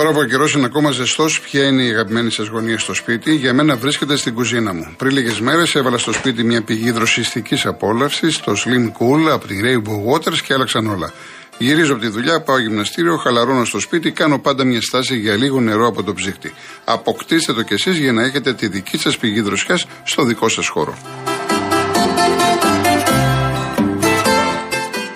Τώρα 0.00 0.12
που 0.12 0.18
ο 0.20 0.24
καιρός 0.24 0.52
είναι 0.52 0.64
ακόμα 0.64 0.90
ζεστός, 0.90 1.40
ποια 1.40 1.66
είναι 1.66 1.82
η 1.82 1.88
αγαπημένη 1.88 2.30
σας 2.30 2.46
γωνία 2.46 2.78
στο 2.78 2.94
σπίτι, 2.94 3.34
για 3.34 3.54
μένα 3.54 3.76
βρίσκεται 3.76 4.16
στην 4.16 4.34
κουζίνα 4.34 4.74
μου. 4.74 4.94
Πριν 4.96 5.12
λίγες 5.12 5.40
μέρες 5.40 5.74
έβαλα 5.74 5.98
στο 5.98 6.12
σπίτι 6.12 6.44
μια 6.44 6.62
πηγή 6.62 6.90
δροσιστικής 6.90 7.66
απόλαυσης, 7.66 8.40
το 8.40 8.52
Slim 8.52 8.86
Cool 8.86 9.30
από 9.32 9.46
τη 9.46 9.60
Rainbow 9.64 10.12
Waters 10.12 10.38
και 10.44 10.52
άλλαξαν 10.54 10.86
όλα. 10.86 11.12
Γυρίζω 11.58 11.92
από 11.92 12.02
τη 12.02 12.08
δουλειά, 12.08 12.40
πάω 12.40 12.58
γυμναστήριο, 12.58 13.16
χαλαρώνω 13.16 13.64
στο 13.64 13.80
σπίτι, 13.80 14.10
κάνω 14.10 14.38
πάντα 14.38 14.64
μια 14.64 14.80
στάση 14.80 15.16
για 15.16 15.36
λίγο 15.36 15.60
νερό 15.60 15.86
από 15.86 16.02
το 16.02 16.14
ψύχτη. 16.14 16.52
Αποκτήστε 16.84 17.52
το 17.52 17.62
κι 17.62 17.72
εσείς 17.72 17.98
για 17.98 18.12
να 18.12 18.22
έχετε 18.24 18.52
τη 18.52 18.68
δική 18.68 18.98
σας 18.98 19.18
πηγή 19.18 19.40
δροσιάς 19.40 19.86
στο 20.04 20.24
δικό 20.24 20.48
σας 20.48 20.68
χώρο. 20.68 20.98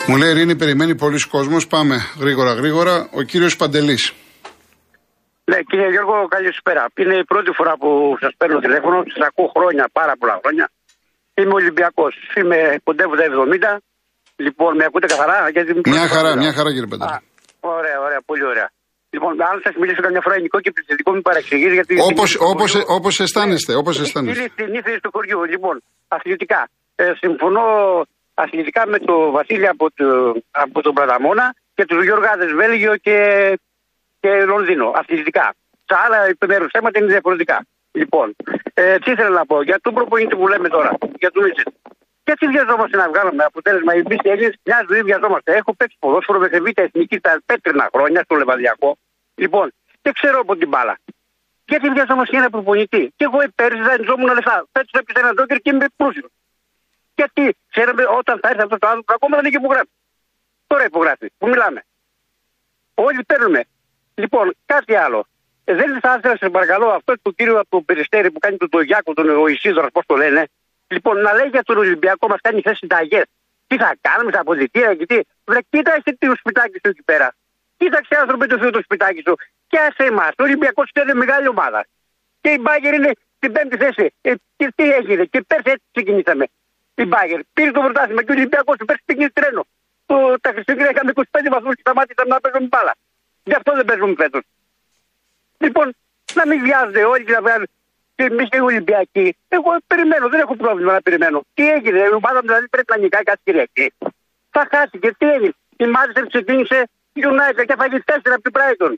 Μου 0.06 0.16
λέει 0.16 0.30
Ειρήνη, 0.30 0.56
περιμένει 0.56 0.94
πολλοί 0.94 1.20
κόσμος. 1.20 1.66
Πάμε 1.66 2.06
γρήγορα 2.20 2.52
γρήγορα. 2.52 3.08
Ο 3.10 3.22
κύριος 3.22 3.56
Παντελής. 3.56 4.12
Ναι, 5.50 5.58
κύριε 5.68 5.88
Γιώργο, 5.94 6.16
καλησπέρα. 6.36 6.82
Είναι 7.00 7.16
η 7.24 7.24
πρώτη 7.32 7.50
φορά 7.58 7.72
που 7.80 7.90
σας 8.22 8.32
παίρνω 8.38 8.58
τηλέφωνο. 8.66 8.96
Σας 9.14 9.26
ακούω 9.28 9.48
χρόνια, 9.56 9.84
πάρα 9.98 10.14
πολλά 10.20 10.36
χρόνια. 10.42 10.66
Είμαι 11.38 11.54
Ολυμπιακός. 11.60 12.12
Είμαι 12.38 12.58
κοντεύω 12.86 13.14
τα 13.18 13.24
70. 13.24 13.80
Λοιπόν, 14.36 14.70
με 14.78 14.84
ακούτε 14.88 15.06
καθαρά; 15.06 15.48
Γιατί 15.56 15.70
μια 15.94 16.06
χαρά, 16.14 16.30
μια 16.42 16.52
χαρά 16.56 16.70
κύριε 16.74 16.90
Παντελή. 16.92 17.18
Ωραία, 17.60 17.98
ωραία, 18.06 18.20
πολύ 18.30 18.44
ωραία. 18.52 18.68
Λοιπόν, 19.14 19.32
αν 19.50 19.56
σας 19.64 19.74
μιλήσω 19.80 20.02
καμιά 20.06 20.20
φορά 20.24 20.34
ελληνικό 20.34 20.58
και 20.64 20.70
πληθυντικό, 20.76 21.10
μην 21.12 21.22
παρεξηγήσει. 21.28 21.74
Γιατί 21.78 21.94
Όπως 22.98 23.20
αισθάνεστε, 23.20 23.72
όπως 23.74 24.00
αισθάνεστε. 24.00 24.40
Είναι 24.40 24.50
στην 24.54 24.74
ύφη 24.78 25.00
του 25.02 25.10
χωριού. 25.14 25.44
Λοιπόν, 25.44 25.82
αθλητικά. 26.08 26.60
Ε, 26.96 27.12
συμφωνώ 27.22 27.64
αθλητικά 28.34 28.82
με 28.86 28.98
τον 28.98 29.30
Βασίλη 29.30 29.68
από, 29.68 29.86
το, 29.98 30.06
από 30.50 30.82
τον 30.82 30.92
Πραταμόνα 30.94 31.54
και 31.74 31.84
τους 31.84 32.04
Γιώργαδες 32.04 32.50
Βέλγιο 32.60 32.96
και, 32.96 33.16
και 34.24 34.44
Λονδίνο. 34.44 34.92
Αθλητικά. 34.94 35.54
Τα 35.86 35.96
άλλα 36.04 36.18
επιμέρους 36.26 36.70
θέματα 36.72 36.98
είναι 36.98 37.08
διαφορετικά. 37.08 37.66
Λοιπόν, 37.92 38.36
ε, 38.74 38.98
τι 38.98 39.10
ήθελα 39.10 39.28
να 39.28 39.46
πω 39.46 39.62
για 39.62 39.78
τον 39.80 39.94
προπονητή 39.94 40.36
που 40.36 40.48
λέμε 40.48 40.68
τώρα, 40.68 40.90
για 41.18 41.30
τον 41.30 41.42
Μίτσελ. 41.44 41.72
Γιατί 42.24 42.46
βιαζόμαστε 42.46 42.96
να 42.96 43.08
βγάλουμε 43.08 43.44
αποτέλεσμα. 43.44 43.92
Εμεί 43.92 44.16
οι 44.24 44.28
Έλληνες 44.28 44.54
μια 44.64 44.84
ζωή 44.88 45.02
βιαζόμαστε. 45.02 45.52
Έχω 45.54 45.74
παίξει 45.74 45.96
ποδόσφαιρο 45.98 46.38
με 46.38 46.48
β' 46.48 46.78
εθνική 46.86 47.20
τα 47.20 47.42
πέτρινα 47.46 47.90
χρόνια 47.94 48.22
στο 48.22 48.34
Λεβαδιακό. 48.34 48.96
Λοιπόν, 49.34 49.72
και 50.02 50.10
ξέρω 50.12 50.38
από 50.40 50.56
την 50.56 50.68
μπάλα. 50.68 50.98
Γιατί 51.64 51.88
βιαζόμαστε 51.88 52.30
για 52.30 52.40
ένα 52.40 52.50
προπονητή. 52.50 53.12
Και 53.16 53.24
εγώ 53.24 53.38
πέρυσι 53.54 53.82
δανειζόμουν 53.82 54.34
λεφτά. 54.34 54.66
Πέτυχα 54.72 54.98
έπειτα 54.98 55.20
ένα 55.20 55.32
ντόκερ 55.34 55.58
και 55.58 55.70
είμαι 55.70 55.86
πλούσιος. 55.96 56.30
Γιατί 57.14 57.56
ξέραμε 57.70 58.02
όταν 58.18 58.38
θα 58.42 58.48
έρθει 58.48 58.62
αυτό 58.62 58.78
το 58.78 58.86
άνθρωπο, 58.86 59.12
ακόμα 59.14 59.36
δεν 59.36 59.46
είχε 59.46 59.56
υπογράψει. 59.56 59.92
Τώρα 60.66 60.84
υπογράφει. 60.84 61.26
Που 61.38 61.48
μιλάμε. 61.48 61.80
Όλοι 62.94 63.22
παίρνουμε. 63.24 63.60
Λοιπόν, 64.14 64.54
κάτι 64.66 64.94
άλλο. 64.94 65.26
Ε, 65.64 65.74
δεν 65.74 66.00
θα 66.00 66.14
ήθελα, 66.18 66.36
σε 66.36 66.50
παρακαλώ, 66.50 66.88
αυτό 66.88 67.14
το 67.22 67.30
κύριο 67.30 67.58
από 67.58 67.68
το 67.68 67.80
Περιστέρι 67.80 68.30
που 68.30 68.38
κάνει 68.38 68.56
τον 68.56 68.68
το 68.68 68.80
Γιάκο, 68.80 69.14
τον 69.14 69.46
Ισίδωρα, 69.48 69.90
πώς 69.90 70.06
το 70.06 70.16
λένε, 70.16 70.46
Λοιπόν, 70.86 71.20
να 71.20 71.32
λέει 71.34 71.48
για 71.48 71.62
τον 71.62 71.76
Ολυμπιακό 71.78 72.28
μας 72.28 72.40
κάνει 72.40 72.60
θέση 72.60 72.76
συνταγέ. 72.76 73.22
Τι 73.66 73.76
θα 73.76 73.96
κάνουμε 74.00 74.30
στα 74.30 74.40
αποδητήρια 74.40 74.94
και 74.94 75.06
τι. 75.06 75.18
Βρε, 75.44 75.58
κοίταξε 75.70 76.16
το 76.18 76.34
σπιτάκι 76.38 76.78
σου 76.82 76.90
εκεί 76.92 77.02
πέρα. 77.02 77.34
Κοίταξε 77.76 78.16
άνθρωποι 78.20 78.46
το 78.46 78.58
Θεό 78.58 78.70
το 78.70 78.80
σπιτάκι 78.82 79.22
σου. 79.26 79.34
Και 79.66 79.78
άσε 79.78 80.04
εμάς. 80.04 80.30
Το 80.36 80.42
Ολυμπιακός 80.42 80.90
είναι 81.02 81.14
μεγάλη 81.14 81.48
ομάδα. 81.48 81.86
Και 82.40 82.50
η 82.50 82.58
Μπάγκερ 82.60 82.94
είναι 82.94 83.12
στην 83.36 83.52
πέμπτη 83.52 83.76
θέση. 83.76 84.14
Ε, 84.20 84.32
και 84.56 84.72
τι 84.76 84.92
έγινε. 84.92 85.24
Και 85.24 85.40
πέρσι 85.46 85.70
έτσι 85.74 85.86
ξεκινήσαμε. 85.92 86.44
Η 86.94 87.04
Μπάγκερ 87.04 87.40
πήρε 87.52 87.70
το 87.70 87.80
πρωτάθλημα 87.80 88.22
και 88.24 88.30
ο 88.32 88.34
Ολυμπιακός 88.34 88.76
του 88.76 88.84
πέρσι 88.84 89.02
πήγε 89.04 89.30
τρένο. 89.30 89.66
Το, 90.06 90.34
τα 90.40 90.50
Χριστούγεννα 90.50 90.90
είχαμε 90.90 91.12
25 91.14 91.22
βαθμούς 91.50 91.74
και 91.74 91.80
σταμάτησαμε 91.80 92.28
να 92.34 92.40
παίζουμε 92.40 92.66
μπάλα. 92.66 92.94
Γι' 93.44 93.56
αυτό 93.58 93.70
δεν 93.78 93.84
παίζουμε 93.84 94.14
φέτος. 94.22 94.42
Λοιπόν, 95.58 95.86
να 96.38 96.46
μην 96.46 96.58
βιάζονται 96.64 97.04
όλοι 97.04 97.24
και 97.24 97.32
να 97.32 97.40
βγάλουν 97.40 97.68
και 98.16 98.24
εμείς 98.30 98.48
οι 98.52 98.60
Ολυμπιακοί, 98.60 99.36
εγώ 99.48 99.70
περιμένω, 99.86 100.28
δεν 100.28 100.40
έχω 100.40 100.56
πρόβλημα 100.56 100.92
να 100.92 101.02
περιμένω. 101.06 101.38
Τι 101.54 101.64
έγινε, 101.76 101.98
η 101.98 102.14
ομάδα 102.20 102.38
μου 102.40 102.48
δηλαδή 102.50 102.68
πρέπει 102.68 102.90
να 102.94 102.98
νικάει 102.98 103.22
κάθε 103.22 103.40
Κυριακή. 103.44 103.86
Θα 104.54 104.62
χάσει 104.70 104.98
και 104.98 105.10
τι 105.18 105.26
έγινε. 105.34 105.54
Η 105.76 105.86
Μάριστερ 105.94 106.26
ξεκίνησε 106.26 106.78
η 107.12 107.20
United 107.30 107.64
και 107.68 107.76
φάγει 107.80 107.98
τέσσερα 108.10 108.34
από 108.34 108.44
την 108.46 108.52
Brighton. 108.56 108.92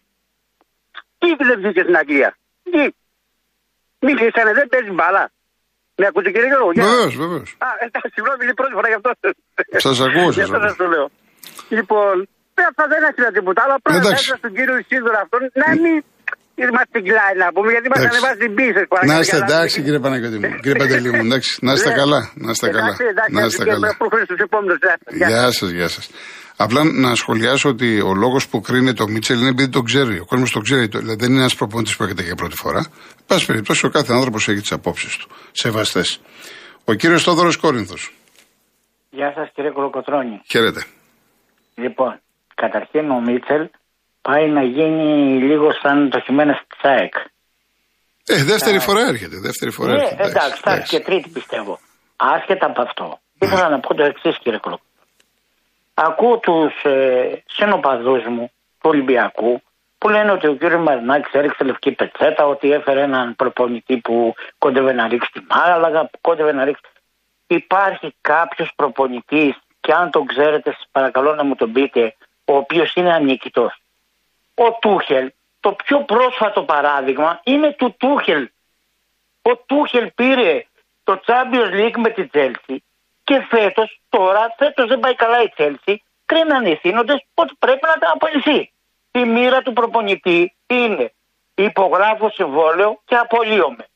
Τι 1.19 1.29
δεν 1.49 1.57
βγήκε 1.61 1.83
στην 1.87 1.97
Αγγλία. 1.97 2.31
Τι. 2.63 2.83
Μιλήσανε, 4.07 4.53
δεν 4.53 4.67
παίζει 4.69 4.91
μπάλα. 4.91 5.31
Με 5.99 6.07
ακούτε 6.07 6.31
κύριε 6.31 6.47
Γιώργο; 6.47 6.71
Βεβαίως, 6.75 7.17
βεβαίως. 7.17 7.49
Α, 7.59 7.69
εντάξει, 7.85 8.11
συγγνώμη, 8.15 8.45
είναι 8.45 8.55
πρώτη 8.55 8.73
φορά 8.73 8.89
γι' 8.89 8.99
αυτό. 9.01 9.11
Σας 9.87 10.01
ακούω, 10.01 10.33
σας 10.33 10.51
ακούω. 10.51 10.75
το 10.77 10.87
λέω. 10.87 11.11
Λοιπόν, 11.69 12.29
αυτά 12.71 12.85
δεν 12.93 13.01
έχει 13.09 13.21
τίποτα 13.39 13.61
άλλο. 13.65 13.75
Απλά 13.79 13.95
θα 14.03 14.37
στον 14.43 14.53
κύριο 14.57 14.77
Ισίδωρα 14.83 15.21
αυτόν 15.25 15.41
να 15.65 15.69
μην 15.83 15.97
Είμαστε 16.63 17.01
κλάι 17.01 17.35
να 17.43 17.53
πούμε, 17.53 17.71
γιατί 17.71 17.89
μας 17.89 17.99
ανεβάζει 17.99 18.39
την 18.39 18.55
πίστη. 18.55 18.83
Να 19.07 19.19
είστε 19.19 19.37
εντάξει, 19.37 19.83
κύριε 19.83 19.99
Παναγιώτη 19.99 20.39
μου. 20.39 20.55
Κύριε 20.63 20.79
Παντελή 20.79 21.11
μου, 21.11 21.23
εντάξει. 21.25 21.59
Να 21.67 21.73
είστε 21.73 21.91
καλά. 21.91 22.31
Να 22.35 22.51
είστε 22.51 22.69
καλά. 22.69 22.97
Να 23.31 23.45
είστε 23.45 23.65
καλά. 23.65 23.89
Γεια 25.11 25.51
σας, 25.51 25.71
γεια 25.71 25.89
σας. 25.89 26.11
Απλά 26.57 26.85
να 26.85 27.15
σχολιάσω 27.15 27.69
ότι 27.69 28.01
ο 28.01 28.15
λόγος 28.15 28.49
που 28.49 28.61
κρίνεται 28.61 29.03
ο 29.03 29.09
Μίτσελ 29.09 29.39
είναι 29.41 29.49
επειδή 29.49 29.69
τον 29.69 29.85
ξέρει. 29.85 30.19
Ο 30.19 30.25
κόσμος 30.25 30.51
το 30.51 30.61
ξέρει. 30.61 30.87
Δηλαδή 30.87 31.17
δεν 31.17 31.31
είναι 31.31 31.41
ένας 31.41 31.55
προπονητής 31.55 31.97
που 31.97 32.03
έρχεται 32.03 32.23
για 32.23 32.35
πρώτη 32.35 32.55
φορά. 32.57 32.87
Πάση 33.27 33.47
περιπτώσει, 33.47 33.87
ο 33.87 33.91
κάθε 33.91 34.13
άνθρωπος 34.13 34.49
έχει 34.49 34.61
τις 34.61 34.73
απόψεις 34.73 35.17
του. 35.17 35.29
Σεβαστές. 35.53 36.21
Ο 36.85 36.93
κύριος 36.93 37.23
Θόδωρος 37.23 37.57
Κόρινθος. 37.57 38.15
Γεια 39.11 39.33
σας, 39.35 39.51
κύριε 39.55 39.71
Κολοκοτρόνη. 39.71 40.41
Χαίρετε. 40.51 40.85
Λοιπόν, 41.75 42.21
καταρχήν 42.63 43.11
ο 43.11 43.21
Μίτσελ 43.21 43.69
πάει 44.23 44.47
να 44.49 44.63
γίνει 44.63 45.09
λίγο 45.49 45.69
σαν 45.83 46.11
το 46.11 46.21
χειμώνα 46.21 46.55
τη 46.69 46.77
ΣΑΕΚ. 46.83 47.15
Ε, 48.27 48.45
δεύτερη 48.45 48.79
φορά 48.79 49.01
έρχεται. 49.13 49.37
Δεύτερη 49.41 49.71
φορά 49.71 49.93
ναι, 49.93 50.03
έρχεται. 50.03 50.25
εντάξει, 50.25 50.61
εντάξει, 50.65 50.97
και 50.97 51.05
τρίτη 51.05 51.29
πιστεύω. 51.29 51.79
Άσχετα 52.17 52.67
από 52.67 52.83
αυτό. 52.83 53.05
Ναι. 53.05 53.47
Ήθελα 53.47 53.69
να 53.69 53.81
πω 53.81 53.95
το 53.95 54.05
εξής, 54.05 54.39
κύριε 54.39 54.59
Κλοπ. 54.59 54.81
Ακούω 55.95 56.39
τους 56.39 56.75
ε, 56.83 57.43
συνοπαδού 57.47 58.31
μου 58.31 58.51
του 58.81 58.91
Ολυμπιακού 58.93 59.63
που 59.99 60.09
λένε 60.09 60.33
ότι 60.33 60.47
ο 60.47 60.55
κύριος 60.55 60.83
Μαρινάκης 60.83 61.33
έριξε 61.33 61.65
λευκή 61.65 61.93
πετσέτα, 61.93 62.47
ότι 62.47 62.73
έφερε 62.73 63.03
έναν 63.03 63.37
προπονητή 63.37 63.97
που 63.97 64.35
κόντευε 64.59 64.93
να 64.93 65.09
ρίξει 65.09 65.31
τη 65.33 65.41
Μάγαλαγα, 65.51 66.01
που 66.01 66.19
κόντευε 66.21 66.53
να 66.53 66.65
ρίξει. 66.65 66.83
Υπάρχει 67.47 68.15
κάποιος 68.21 68.73
προπονητής, 68.77 69.55
και 69.81 69.93
αν 69.93 70.11
τον 70.11 70.27
ξέρετε, 70.27 70.71
σας 70.73 70.85
παρακαλώ 70.93 71.35
να 71.35 71.45
μου 71.45 71.55
τον 71.55 71.73
πείτε, 71.73 72.17
ο 72.47 72.57
οποίος 72.57 72.95
είναι 72.95 73.13
ανίκητος 73.13 73.81
ο 74.57 74.73
Τούχελ, 74.81 75.33
το 75.61 75.73
πιο 75.73 76.05
πρόσφατο 76.05 76.63
παράδειγμα 76.63 77.41
είναι 77.45 77.75
του 77.79 77.95
Τούχελ. 77.99 78.49
Ο 79.43 79.57
Τούχελ 79.57 80.11
πήρε 80.15 80.67
το 81.05 81.21
Champions 81.27 81.73
League 81.79 81.97
με 81.97 82.11
τη 82.11 82.27
Τσέλσι 82.27 82.85
και 83.25 83.47
φέτος, 83.49 84.01
τώρα, 84.09 84.55
φέτος 84.59 84.89
δεν 84.89 85.01
πάει 85.01 85.15
καλά 85.15 85.43
η 85.43 85.49
Τσέλσι, 85.49 86.03
κρίναν 86.27 86.67
οι 86.67 86.77
θύνοντε 86.77 87.25
ότι 87.35 87.55
πρέπει 87.59 87.87
να 87.87 87.99
τα 87.99 88.13
απολυθεί. 88.15 88.73
Η 89.11 89.25
μοίρα 89.25 89.63
του 89.63 89.73
προπονητή 89.73 90.55
είναι 90.67 91.13
υπογράφω 91.55 92.31
συμβόλαιο 92.31 93.01
και 93.05 93.15
απολύομαι. 93.15 93.87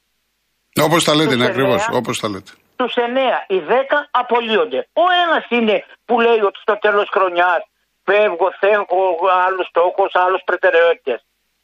Όπως 0.83 1.05
τα 1.05 1.15
λέτε, 1.15 1.35
είναι 1.35 1.47
ακριβώς. 1.47 1.89
Όπως 1.93 2.21
τα 2.21 2.29
λέτε. 2.29 2.53
Τους 2.77 2.95
9, 2.97 3.01
οι 3.49 3.59
10 3.59 4.09
απολύονται. 4.11 4.89
Ο 4.93 5.03
ένας 5.27 5.47
είναι 5.49 5.85
που 6.05 6.21
λέει 6.21 6.41
ότι 6.41 6.59
στο 6.61 6.79
τέλος 6.79 7.09
χρονιάς 7.13 7.63
φεύγω, 8.11 8.49
έχω 8.61 9.01
άλλους 9.47 9.67
στόχους, 9.73 10.11
άλλους 10.25 10.43
προτεραιότητες. 10.45 11.21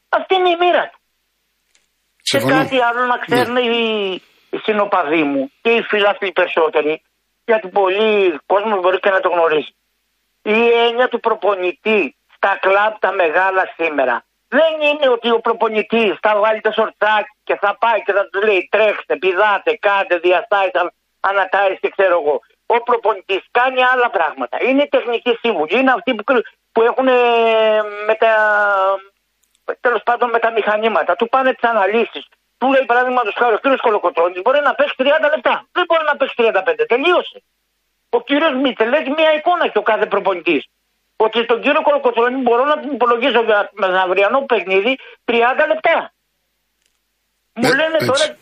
Αυτή 0.09 0.35
είναι 0.35 0.51
η 0.51 0.57
μοίρα 0.63 0.85
του. 0.93 1.01
Και 2.29 2.39
κάτι 2.39 2.77
άλλο 2.89 3.03
να 3.13 3.19
ξέρουν 3.25 3.53
ναι. 3.53 3.61
οι, 3.61 4.13
οι 4.51 4.59
συνοπαδοί 4.67 5.23
μου 5.23 5.53
και 5.63 5.71
οι 5.71 5.83
φίλοι 5.83 6.33
περισσότεροι, 6.33 7.03
γιατί 7.45 7.69
πολλοί 7.69 8.39
κόσμος 8.47 8.81
μπορεί 8.81 8.99
και 8.99 9.11
να 9.11 9.21
το 9.21 9.29
γνωρίζει. 9.29 9.75
Η 10.43 10.61
έννοια 10.87 11.09
του 11.09 11.21
προπονητή 11.21 12.17
στα 12.37 12.59
κλαμπ 12.61 12.93
τα 12.99 13.13
μεγάλα 13.13 13.65
σήμερα 13.77 14.25
δεν 14.49 14.73
είναι 14.89 15.09
ότι 15.09 15.31
ο 15.31 15.41
προπονητής 15.41 16.13
θα 16.21 16.33
βάλει 16.43 16.61
το 16.61 16.73
σορτσάκι 16.79 17.33
και 17.45 17.57
θα 17.63 17.77
πάει 17.83 18.03
και 18.03 18.13
θα 18.13 18.29
του 18.31 18.41
λέει 18.47 18.69
τρέξτε, 18.71 19.17
πηδάτε, 19.17 19.73
κάντε, 19.87 20.17
διαστάστε, 20.19 20.79
ανατάρει 21.21 21.79
και 21.79 21.89
ξέρω 21.97 22.15
εγώ 22.21 22.41
ο 22.67 22.83
προπονητής 22.83 23.43
κάνει 23.51 23.83
άλλα 23.83 24.11
πράγματα. 24.11 24.57
Είναι 24.63 24.89
τεχνική 24.91 25.39
σύμβουλη. 25.43 25.79
Είναι 25.79 25.93
αυτοί 25.93 26.15
που, 26.15 26.25
που 26.73 26.83
έχουν 26.83 27.05
με 28.07 28.15
τα. 28.19 28.33
Τέλος 29.81 30.03
πάντων 30.03 30.31
με 30.31 30.39
τα 30.39 30.51
μηχανήματα. 30.51 31.17
Του 31.17 31.29
πάνε 31.29 31.53
τις 31.55 31.69
αναλύσεις. 31.71 32.27
Του 32.59 32.67
λέει 32.73 32.85
παράδειγμα 32.87 33.23
του 33.23 33.33
χάρη 33.37 33.55
ο 33.55 33.59
κύριος 33.59 33.81
Κολοκοτρόνη 33.81 34.41
μπορεί 34.41 34.61
να 34.61 34.75
παίξει 34.75 34.95
30 34.99 35.05
λεπτά. 35.35 35.67
Δεν 35.73 35.85
μπορεί 35.89 36.05
να 36.07 36.17
παίξει 36.17 36.35
35. 36.39 36.85
Τελείωσε. 36.89 37.43
Ο 38.11 38.23
κύριος 38.23 38.55
Μίτσελ 38.63 38.93
έχει 38.93 39.11
μια 39.11 39.33
εικόνα 39.33 39.69
και 39.69 39.79
ο 39.79 39.83
κάθε 39.83 40.07
προπονητής. 40.07 40.65
Ότι 41.17 41.43
στον 41.43 41.61
κύριο 41.61 41.83
Κολοκοτρόνη 41.83 42.37
μπορώ 42.43 42.65
να 42.65 42.79
την 42.79 42.93
υπολογίσω 42.93 43.41
για 43.43 43.71
αυριανό 44.05 44.41
παιχνίδι 44.41 44.99
30 45.25 45.33
λεπτά. 45.69 46.13
Μου 47.53 47.69
ε, 47.69 47.75
λένε 47.75 47.99
τώρα 47.99 48.37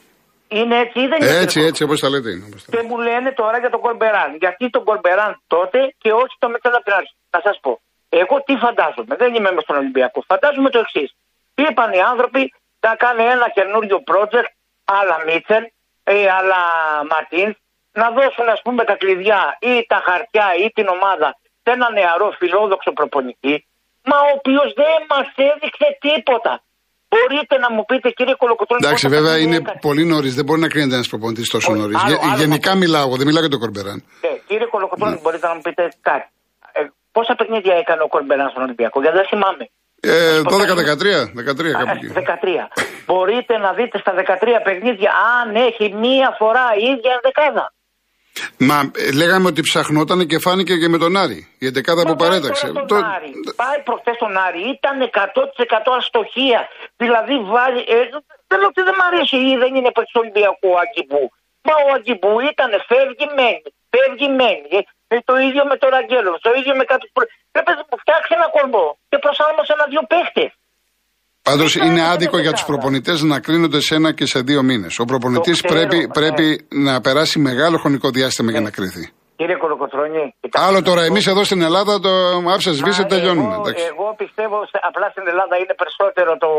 είναι 0.61 0.77
έτσι 0.79 1.01
ή 1.01 1.07
δεν 1.07 1.19
είναι. 1.21 1.39
Έτσι, 1.45 1.61
έτσι, 1.61 1.83
όπως 1.83 2.01
τα 2.01 2.09
λέτε. 2.09 2.31
Και 2.71 2.83
μου 2.89 2.99
λένε 2.99 3.33
τώρα 3.33 3.59
για 3.59 3.71
τον 3.71 3.81
Κορμπεράν. 3.81 4.37
Γιατί 4.41 4.71
τον 4.71 4.85
Κορμπεράν 4.85 5.43
τότε 5.47 5.95
και 5.99 6.13
όχι 6.13 6.35
το 6.39 6.49
μετά 6.49 6.69
από 6.69 6.85
την 6.85 6.93
αρχή. 6.93 7.17
Να 7.31 7.41
σας 7.47 7.59
πω. 7.63 7.81
Εγώ 8.09 8.43
τι 8.47 8.55
φαντάζομαι. 8.65 9.15
Δεν 9.17 9.35
είμαι 9.35 9.51
μες 9.53 9.63
στον 9.63 9.77
Ολυμπιακό. 9.77 10.25
Φαντάζομαι 10.27 10.71
το 10.71 10.79
εξής. 10.79 11.11
Είπαν 11.55 11.93
οι 11.93 12.01
άνθρωποι 12.13 12.53
να 12.81 12.95
κάνει 12.95 13.23
ένα 13.35 13.49
καινούριο 13.57 13.99
project, 14.11 14.53
άλλα 14.85 15.17
Μίτσελ, 15.27 15.65
ή 16.21 16.29
άλλα 16.39 16.61
Ματίν, 17.11 17.57
να 17.93 18.11
δώσουν 18.11 18.49
ας 18.49 18.61
πούμε 18.65 18.85
τα 18.85 18.95
κλειδιά 18.97 19.57
ή 19.61 19.87
τα 19.87 20.03
χαρτιά 20.07 20.47
ή 20.65 20.71
την 20.77 20.87
ομάδα 20.89 21.29
σε 21.63 21.71
ένα 21.77 21.91
νεαρό 21.91 22.29
φιλόδοξο 22.39 22.93
προπονητή, 22.93 23.67
μα 24.03 24.17
ο 24.19 24.31
οποίος 24.37 24.73
δεν 24.83 24.99
μας 25.09 25.29
έδειξε 25.51 25.89
τίποτα. 26.01 26.63
Μπορείτε 27.15 27.55
να 27.65 27.69
μου 27.75 27.85
πείτε, 27.91 28.09
κύριε 28.19 28.35
Κολοκοτρόνη. 28.43 28.81
Εντάξει, 28.85 29.09
βέβαια 29.17 29.35
είναι 29.39 29.59
πολύ 29.81 30.05
νωρίς. 30.13 30.35
Δεν 30.39 30.45
μπορεί 30.45 30.61
να 30.61 30.69
κρίνεται 30.69 30.95
ένας 30.95 31.09
προπονητής 31.09 31.49
τόσο 31.55 31.73
νωρίς. 31.81 31.99
Γενικά 32.37 32.71
άλλο, 32.71 32.79
μιλάω 32.83 33.05
εγώ, 33.07 33.17
δεν 33.17 33.27
μιλάω 33.27 33.43
για 33.47 33.51
τον 33.55 33.61
Κορμπεράν. 33.65 33.99
Ναι, 34.25 34.33
κύριε 34.49 34.67
Κολοκοτρόνη, 34.75 35.15
ναι. 35.15 35.21
μπορείτε 35.23 35.47
να 35.51 35.55
μου 35.55 35.61
πείτε 35.67 35.83
κάτι. 36.09 36.27
Ε, 36.73 36.81
πόσα 37.13 37.35
παιχνίδια 37.39 37.75
έκανε 37.83 38.03
ο 38.03 38.09
Κορμπεράν 38.15 38.49
στον 38.53 38.63
Ολυμπιακό, 38.63 38.97
γιατί 39.01 39.17
δεν 39.21 39.27
θυμάμαι. 39.33 39.65
Ε, 40.01 40.41
12-13, 40.41 41.33
13 41.37 41.71
κάπου 41.81 41.97
13. 42.15 42.69
Μπορείτε 43.07 43.59
να 43.59 43.71
δείτε 43.73 43.99
στα 43.99 44.13
13 44.17 44.61
παιχνίδια 44.67 45.11
αν 45.39 45.55
έχει 45.69 45.85
μία 46.05 46.29
φορά 46.41 46.67
η 46.83 46.85
ίδια 46.93 47.15
δεκάδα. 47.23 47.73
Μα 48.69 48.79
ε, 48.97 49.13
λέγαμε 49.21 49.47
ότι 49.53 49.61
ψαχνόταν 49.69 50.27
και 50.27 50.39
φάνηκε 50.39 50.75
και 50.77 50.89
με 50.89 50.99
τον 50.99 51.17
Άρη. 51.17 51.41
Η 51.59 51.67
εντεκάδα 51.67 52.03
που 52.07 52.17
παρέταξε. 52.23 52.67
Τον 52.67 52.87
το... 52.87 52.95
Άρη. 52.95 53.31
Πάει 53.63 53.79
προχθές 53.89 54.17
τον 54.23 54.37
Άρη. 54.47 54.61
Ήταν 54.77 54.97
100% 55.89 55.99
αστοχία. 55.99 56.61
Δηλαδή 57.03 57.35
βάζει. 57.53 57.83
Ε, 57.95 57.97
δεν 58.49 58.59
λέω 58.61 58.71
ότι 58.75 58.83
δεν 58.89 58.95
μ' 58.99 59.05
αρέσει 59.11 59.37
ή 59.51 59.53
δεν 59.63 59.71
είναι 59.77 59.91
παίκτη 59.97 60.19
Ολυμπιακού 60.23 60.69
ο 60.77 60.79
Αγκιμπού. 60.85 61.25
Μα 61.67 61.75
ο 61.87 61.89
Αγκιμπού 61.97 62.33
ήταν 62.53 62.71
φεύγει 62.89 63.27
μένει. 63.39 63.71
Φεύγει 63.93 64.29
μένει. 64.41 64.69
Ε, 64.79 64.81
ε, 65.13 65.17
το 65.29 65.35
ίδιο 65.47 65.63
με 65.71 65.77
τον 65.83 65.93
Αγγέλος. 66.01 66.39
Το 66.47 66.51
ίδιο 66.59 66.73
με 66.81 66.85
κάτι. 66.93 67.05
Πρέπει 67.53 67.71
να 67.79 67.97
φτιάξει 68.03 68.31
ένα 68.39 68.49
κορμό 68.57 68.87
και 69.11 69.19
προσάρμοσε 69.25 69.73
ένα-δύο 69.77 70.03
παίχτες. 70.13 70.51
Πάντως 71.49 71.71
είναι 71.75 72.03
άδικο 72.13 72.39
για 72.39 72.53
τους 72.53 72.65
προπονητές 72.65 73.23
να 73.23 73.41
κρίνονται 73.41 73.81
σε 73.81 73.95
ένα 73.95 74.11
και 74.19 74.27
σε 74.27 74.41
δύο 74.41 74.63
μήνες. 74.63 74.99
Ο 74.99 75.05
προπονητής 75.05 75.61
πρέπει, 75.61 75.97
ναι. 75.97 76.09
πρέπει 76.19 76.47
να 76.87 77.01
περάσει 77.01 77.39
μεγάλο 77.39 77.77
χρονικό 77.83 78.09
διάστημα 78.11 78.51
για 78.51 78.61
να 78.61 78.71
ναι. 78.71 78.77
κρυθεί. 78.79 79.05
Κύριε 79.37 79.57
Κολοκοτρόνη. 79.57 80.35
Άλλο 80.67 80.83
τώρα, 80.83 81.03
εμείς 81.11 81.27
εδώ 81.27 81.43
στην 81.45 81.63
Ελλάδα 81.69 82.01
το 82.01 82.13
άφησα 82.55 82.73
σβήσει, 82.73 83.05
τελειώνουμε. 83.05 83.55
Εγώ, 83.55 83.65
εγώ 83.93 84.07
πιστεύω 84.23 84.59
απλά 84.89 85.07
στην 85.15 85.25
Ελλάδα 85.33 85.55
είναι 85.63 85.75
περισσότερο 85.81 86.31
το, 86.45 86.51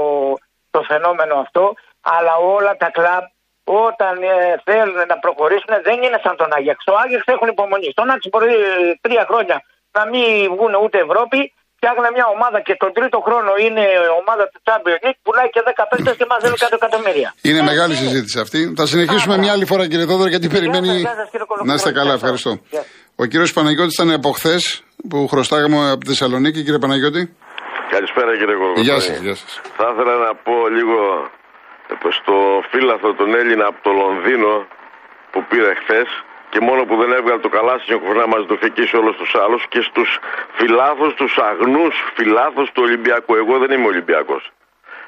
το 0.75 0.79
φαινόμενο 0.89 1.35
αυτό, 1.45 1.63
αλλά 2.15 2.33
όλα 2.55 2.73
τα 2.83 2.89
κλαμπ 2.97 3.25
όταν 3.87 4.15
ε, 4.23 4.33
θέλουν 4.67 4.99
να 5.11 5.17
προχωρήσουν 5.25 5.71
δεν 5.87 5.97
είναι 6.05 6.19
σαν 6.25 6.35
τον 6.41 6.49
Άγιαξ. 6.57 6.79
Το 6.89 6.93
Άγιαξ 7.03 7.23
έχουν 7.35 7.47
υπομονή. 7.55 7.89
Στον 7.95 8.07
Άγιαξ 8.11 8.27
μπορεί 8.33 8.55
τρία 9.05 9.23
χρόνια 9.29 9.57
να 9.97 10.01
μην 10.11 10.25
βγουν 10.53 10.73
ούτε 10.83 10.97
Ευρώπη 11.07 11.39
φτιάχνουν 11.85 12.07
μια 12.17 12.27
ομάδα 12.35 12.59
και 12.67 12.75
τον 12.83 12.91
τρίτο 12.97 13.17
χρόνο 13.27 13.51
είναι 13.65 13.83
ομάδα 14.21 14.43
του 14.51 14.59
Champions 14.67 14.99
League, 15.03 15.19
πουλάει 15.25 15.49
και 15.55 15.61
10 15.65 15.89
παίκτες 15.89 16.15
και 16.19 16.25
μαζεύει 16.31 16.55
100 16.59 16.79
εκατομμύρια. 16.81 17.29
Είναι 17.49 17.61
μεγάλη 17.71 17.93
συζήτηση 18.03 18.37
αυτή. 18.45 18.59
Θα 18.79 18.85
συνεχίσουμε 18.91 19.35
μια 19.43 19.51
άλλη 19.55 19.65
φορά 19.71 19.83
κύριε 19.91 20.07
Δόδωρα 20.11 20.29
γιατί 20.33 20.47
περιμένει. 20.55 20.93
Να 21.69 21.73
είστε 21.77 21.91
καλά, 21.99 22.13
ευχαριστώ. 22.19 22.51
Ο 23.21 23.23
κύριος 23.31 23.51
Παναγιώτης 23.57 23.95
ήταν 23.97 24.09
από 24.19 24.29
χθες 24.37 24.61
που 25.09 25.17
χρωστάγαμε 25.31 25.77
από 25.93 26.01
τη 26.03 26.07
Θεσσαλονίκη, 26.13 26.59
κύριε 26.65 26.81
Παναγιώτη. 26.85 27.23
Καλησπέρα 27.95 28.31
κύριε 28.39 28.55
Κολοκοτρώνη. 28.59 28.87
Γεια 28.87 28.99
σας, 29.05 29.17
γεια 29.25 29.35
σας. 29.41 29.51
Θα 29.77 29.87
ήθελα 29.91 30.15
να 30.25 30.31
πω 30.45 30.55
λίγο 30.77 30.99
στο 32.19 32.35
φύλαθο 32.71 33.09
τον 33.21 33.29
Έλληνα 33.41 33.65
από 33.71 33.79
το 33.87 33.91
Λονδίνο 34.01 34.51
που 35.31 35.39
πήρε 35.49 35.71
χθες 35.81 36.09
και 36.55 36.61
μόνο 36.61 36.85
που 36.85 36.95
δεν 36.95 37.11
έβγαλε 37.11 37.39
το 37.39 37.49
Καλάσινο 37.49 37.99
να 38.13 38.27
μα 38.27 38.45
το 38.45 38.55
φεκίσει 38.55 38.95
όλου 38.95 39.15
τους 39.15 39.35
άλλους 39.35 39.67
και 39.67 39.81
στους 39.81 40.19
φιλάθου, 40.53 41.13
τους 41.13 41.37
αγνούς 41.37 41.95
φιλάθου 42.15 42.63
του 42.63 42.81
Ολυμπιακού. 42.87 43.35
Εγώ 43.35 43.57
δεν 43.57 43.71
είμαι 43.71 43.87
Ολυμπιακός. 43.87 44.51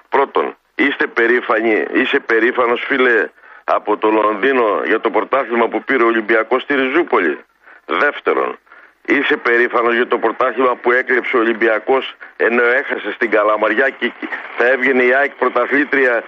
Πρώτον, 0.09 0.57
είστε 0.75 1.07
περήφανοι, 1.07 1.85
είσαι 1.93 2.19
περήφανος 2.19 2.83
φίλε 2.87 3.29
από 3.63 3.97
το 3.97 4.09
Λονδίνο 4.09 4.81
για 4.85 4.99
το 4.99 5.09
πρωτάθλημα 5.09 5.67
που 5.67 5.83
πήρε 5.83 6.03
ο 6.03 6.05
Ολυμπιακός 6.05 6.61
στη 6.61 6.75
Ριζούπολη. 6.75 7.39
Δεύτερον, 7.85 8.57
είσαι 9.05 9.37
περήφανος 9.37 9.93
για 9.95 10.07
το 10.07 10.17
πρωτάθλημα 10.17 10.75
που 10.75 10.91
έκλεψε 10.91 11.37
ο 11.37 11.39
Ολυμπιακός 11.39 12.15
ενώ 12.37 12.63
έχασε 12.63 13.11
στην 13.11 13.29
Καλαμαριά 13.31 13.89
και 13.89 14.11
θα 14.57 14.65
έβγαινε 14.67 15.03
η 15.03 15.13
ΑΕΚ 15.13 15.31
πρωταθλήτρια 15.31 16.23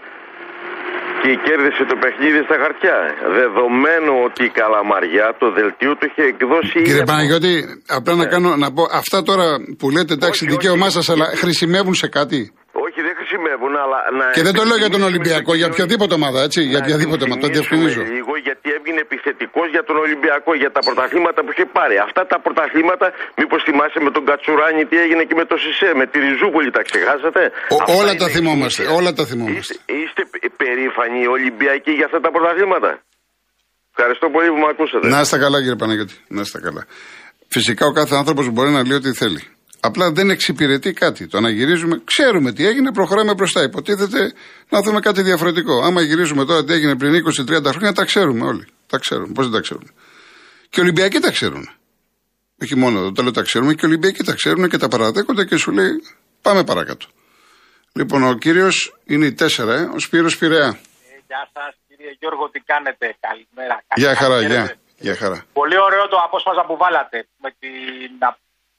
και 1.22 1.30
κέρδισε 1.46 1.84
το 1.92 1.96
παιχνίδι 2.02 2.40
στα 2.48 2.56
χαρτιά. 2.64 2.98
Δεδομένου 3.40 4.14
ότι 4.28 4.42
η 4.50 4.52
Καλαμαριά 4.60 5.28
το 5.42 5.48
δελτίο 5.58 5.92
του 5.98 6.06
είχε 6.10 6.24
εκδώσει. 6.34 6.78
Κύριε 6.90 7.04
Παναγιώτη, 7.12 7.54
απλά 7.98 8.14
να, 8.16 8.24
ναι. 8.24 8.30
κάνω, 8.34 8.50
να 8.64 8.70
πω 8.76 8.84
αυτά 9.02 9.18
τώρα 9.30 9.48
που 9.80 9.90
λέτε 9.96 10.14
εντάξει, 10.14 10.42
δικαίωμά 10.54 10.90
σας, 10.90 11.10
αλλά 11.10 11.26
χρησιμεύουν 11.42 11.94
σε 11.94 12.08
κάτι; 12.08 12.40
Όχι, 13.30 13.38
δεν 13.38 13.58
χρησιμεύουν, 13.60 13.74
αλλά. 13.84 14.00
Να 14.18 14.26
και 14.38 14.44
δεν 14.48 14.56
το 14.60 14.64
λέω 14.70 14.78
για 14.84 14.92
τον 14.96 15.04
Ολυμπιακό, 15.10 15.52
για 15.60 15.68
οποιαδήποτε 15.72 16.14
ομάδα, 16.20 16.40
έτσι. 16.48 16.60
Για 16.72 16.80
οποιαδήποτε 16.84 17.24
ομάδα, 17.28 17.42
το 17.46 17.50
διευκρινίζω. 17.56 18.02
Λίγο 18.18 18.34
γιατί 18.48 18.68
έβγαινε 18.78 19.02
επιθετικός 19.08 19.68
για 19.76 19.84
τον 19.90 19.98
Ολυμπιακό, 20.06 20.52
για 20.64 20.72
τα 20.76 20.82
πρωταθλήματα 20.88 21.40
που 21.44 21.52
είχε 21.54 21.66
πάρει. 21.78 21.96
Αυτά 22.08 22.22
τα 22.32 22.38
πρωταθλήματα, 22.46 23.08
μήπως 23.40 23.60
θυμάσαι 23.68 24.00
με 24.06 24.12
τον 24.16 24.24
Κατσουράνη 24.30 24.82
τι 24.90 24.96
έγινε 25.04 25.24
και 25.30 25.36
με 25.42 25.46
το 25.52 25.56
Σισε, 25.64 25.90
με 26.00 26.06
τη 26.12 26.18
Ριζούπολη, 26.26 26.70
τα 26.78 26.82
ξεχάσατε; 26.90 27.42
όλα 28.00 28.14
τα 28.22 28.28
θυμόμαστε, 28.36 28.82
όλα 28.98 29.12
τα 29.18 29.24
θυμόμαστε. 29.30 29.60
Είστε, 29.60 29.76
είστε 30.00 30.22
περήφανοι 30.62 31.22
Ολυμπιακοί 31.38 31.92
για 32.00 32.06
αυτά 32.10 32.20
τα 32.26 32.30
πρωταθλήματα; 32.36 32.92
Ευχαριστώ 33.94 34.28
πολύ 34.36 34.48
που 34.54 34.60
με 34.64 34.70
ακούσατε. 34.74 35.06
Να 35.16 35.20
είστε 35.24 35.38
καλά, 35.44 35.58
κύριε 35.64 35.80
Παναγιώτη. 35.84 36.16
Να 36.36 36.42
είστε 36.46 36.60
καλά. 36.68 36.84
Φυσικά 37.56 37.84
ο 37.92 37.94
κάθε 38.00 38.16
άνθρωπος 38.22 38.46
μπορεί 38.54 38.72
να 38.78 38.82
λέει 38.88 38.98
ό,τι 39.02 39.12
θέλει. 39.22 39.42
Απλά 39.82 40.12
δεν 40.12 40.30
εξυπηρετεί 40.30 40.94
κάτι. 40.94 41.28
Το 41.28 41.40
να 41.40 41.50
γυρίζουμε, 41.50 42.02
ξέρουμε 42.04 42.52
τι 42.52 42.68
έγινε, 42.68 42.92
προχωράμε 42.92 43.34
μπροστά. 43.34 43.64
Υποτίθεται 43.64 44.34
να 44.70 44.82
δούμε 44.82 45.00
κάτι 45.00 45.22
διαφορετικό. 45.22 45.82
Άμα 45.84 46.02
γυρίζουμε 46.02 46.46
τώρα 46.46 46.64
τι 46.64 46.74
έγινε 46.74 46.96
πριν 46.98 47.14
20-30 47.50 47.66
χρόνια, 47.66 47.94
τα 47.94 48.06
ξέρουμε 48.06 48.46
όλοι. 48.46 48.68
Τα 48.88 48.98
ξέρουμε. 48.98 49.34
Πώς 49.34 49.46
δεν 49.46 49.54
τα 49.54 49.60
ξέρουμε. 49.60 49.90
Και 50.70 50.80
οι 50.80 50.84
Ολυμπιακοί 50.84 51.20
τα 51.20 51.32
ξέρουν. 51.32 51.70
Όχι 52.62 52.76
μόνο 52.76 53.12
το 53.12 53.22
λέω 53.22 53.32
τα 53.32 53.42
ξέρουμε, 53.42 53.74
και 53.74 53.86
οι 53.86 53.90
Ολυμπιακοί 53.90 54.24
τα 54.24 54.34
ξέρουν 54.34 54.70
και 54.70 54.78
τα 54.78 54.88
παραδέχονται 54.88 55.46
και 55.46 55.58
σου 55.58 55.72
λέει 55.72 56.04
πάμε 56.42 56.64
παρακάτω. 56.64 57.06
Λοιπόν, 57.94 58.24
ο 58.24 58.34
κύριος 58.34 58.96
είναι 59.06 59.26
η 59.26 59.36
4, 59.40 59.68
ε, 59.68 59.82
ο 59.96 60.00
Σπύρος 60.00 60.38
Πειραιά. 60.38 60.68
Ε, 60.68 61.22
γεια 61.28 61.50
σας, 61.54 61.76
κύριε 61.88 62.12
Γιώργο, 62.20 62.50
τι 62.50 62.60
κάνετε; 62.60 63.16
Καλημέρα. 63.20 63.84
Γεια 63.96 64.16
χαρά, 64.16 64.42
γεια. 64.42 64.76
Γεια 64.98 65.16
χαρά. 65.16 65.46
Πολύ 65.54 65.78
ωραίο 65.88 66.08
το 66.08 66.18
απόσπασμα 66.26 66.66
που 66.66 66.78
βάλατε 66.78 67.28
με 67.44 67.50
την 67.60 68.12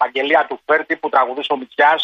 Αγγελία 0.04 0.46
του 0.48 0.60
Φέρτη 0.66 0.96
που 0.96 1.08
τραγουδούσε 1.08 1.52
ο 1.52 1.56
Μητσιά 1.56 1.94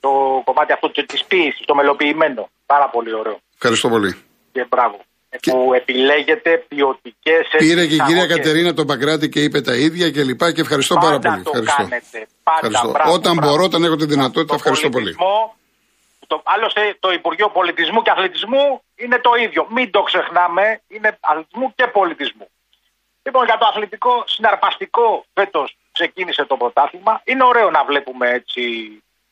το 0.00 0.10
κομμάτι 0.44 0.72
αυτό 0.72 0.90
της 0.90 1.24
ποιήσης, 1.24 1.64
το 1.66 1.74
μελοποιημένο. 1.74 2.42
Πάρα 2.66 2.88
πολύ 2.88 3.14
ωραίο. 3.14 3.38
Ευχαριστώ 3.54 3.88
πολύ. 3.88 4.12
Και 4.52 4.64
μπράβο. 4.70 4.98
Ε, 5.30 5.36
και... 5.38 5.50
Που 5.50 5.72
επιλέγετε 5.74 6.50
ποιοτικές 6.68 7.42
Πήρε 7.58 7.86
και 7.86 7.94
η 7.94 8.02
κυρία 8.06 8.26
Κατερίνα 8.26 8.74
τον 8.74 8.86
Παγκράτη 8.86 9.28
και 9.28 9.40
είπε 9.42 9.60
τα 9.60 9.74
ίδια 9.74 10.10
και 10.10 10.22
λοιπά 10.22 10.52
και 10.52 10.60
ευχαριστώ 10.60 10.94
πάντα 10.94 11.06
πάρα 11.06 11.18
πολύ. 11.18 11.42
Το 11.42 11.50
ευχαριστώ. 11.50 11.82
Κάνετε. 11.82 12.18
Πάντα, 12.42 12.56
ευχαριστώ. 12.56 12.90
Μπράβο, 12.90 13.12
όταν 13.12 13.34
μπράβο. 13.34 13.50
μπορώ, 13.50 13.64
όταν 13.64 13.84
έχω 13.84 13.96
τη 13.96 14.06
δυνατότητα, 14.06 14.54
ευχαριστώ 14.54 14.88
πολύ. 14.88 15.16
Το, 16.26 16.42
άλλωστε 16.44 16.96
το 17.00 17.12
Υπουργείο 17.12 17.48
Πολιτισμού 17.58 18.02
και 18.02 18.10
Αθλητισμού 18.10 18.64
είναι 19.02 19.18
το 19.26 19.30
ίδιο. 19.44 19.66
Μην 19.76 19.90
το 19.90 20.00
ξεχνάμε, 20.02 20.64
είναι 20.88 21.18
αθλητισμού 21.20 21.72
και 21.74 21.86
πολιτισμού. 21.98 22.46
Λοιπόν, 23.22 23.44
για 23.44 23.58
το 23.60 23.66
αθλητικό 23.70 24.12
συναρπαστικό 24.26 25.24
φέτος 25.34 25.76
ξεκίνησε 25.92 26.44
το 26.44 26.56
πρωτάθλημα. 26.56 27.20
Είναι 27.24 27.44
ωραίο 27.44 27.70
να 27.70 27.84
βλέπουμε 27.84 28.26
έτσι 28.30 28.62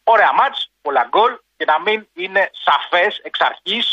ωραία 0.05 0.33
μάτς, 0.39 0.71
πολλά 0.83 1.05
γκολ 1.09 1.33
και 1.57 1.65
να 1.73 1.81
μην 1.85 1.99
είναι 2.15 2.51
σαφές 2.67 3.21
εξ 3.29 3.41
αρχής 3.41 3.85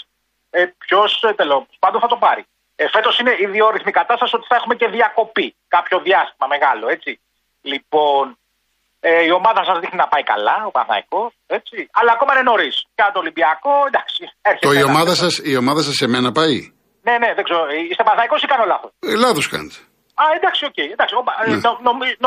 ε, 0.50 0.66
ποιος 0.78 1.24
ε, 1.24 1.34
τέλος 1.34 1.66
πάντων 1.80 2.02
θα 2.02 2.08
το 2.08 2.18
πάρει. 2.26 2.44
Ε, 2.76 2.88
Φέτος 2.96 3.20
είναι 3.20 3.34
η 3.44 3.46
διόρυθμη 3.46 3.92
κατάσταση 3.92 4.36
ότι 4.36 4.46
θα 4.50 4.56
έχουμε 4.56 4.76
και 4.76 4.88
διακοπή 4.88 5.56
κάποιο 5.68 5.98
διάστημα 6.08 6.48
μεγάλο, 6.54 6.86
έτσι. 6.96 7.20
Λοιπόν, 7.62 8.38
ε, 9.00 9.24
η 9.30 9.32
ομάδα 9.32 9.62
σας 9.68 9.78
δείχνει 9.80 10.00
να 10.04 10.08
πάει 10.08 10.24
καλά, 10.34 10.58
ο 10.70 10.72
Παναθαϊκό, 10.72 11.22
έτσι. 11.58 11.78
Αλλά 12.00 12.12
ακόμα 12.16 12.32
είναι 12.34 12.46
νωρίς. 12.52 12.76
Κατά 12.96 13.12
το 13.12 13.20
Ολυμπιακό, 13.20 13.74
εντάξει. 13.90 14.24
Το 14.60 14.72
η 14.72 14.84
ομάδα, 14.84 15.14
σας, 15.16 15.34
η 15.52 15.56
ομάδα 15.64 15.82
σας 15.82 15.96
σε 15.96 16.08
μένα 16.08 16.32
πάει; 16.32 16.58
Ναι, 17.08 17.16
ναι, 17.24 17.30
δεν 17.38 17.44
ξέρω. 17.48 17.62
Είστε 17.90 18.04
Παναθαϊκό 18.04 18.36
ή 18.46 18.48
κάνω 18.54 18.66
λάθος; 18.66 18.92
Ε, 19.00 19.16
λάθος 19.26 19.48
κάνετε. 19.54 19.78
Α, 20.22 20.24
εντάξει, 20.38 20.62
OK. 20.70 20.78
Okay, 20.78 20.88
εντάξει. 20.96 21.14
Ε, 21.16 21.50
ναι. 21.50 21.60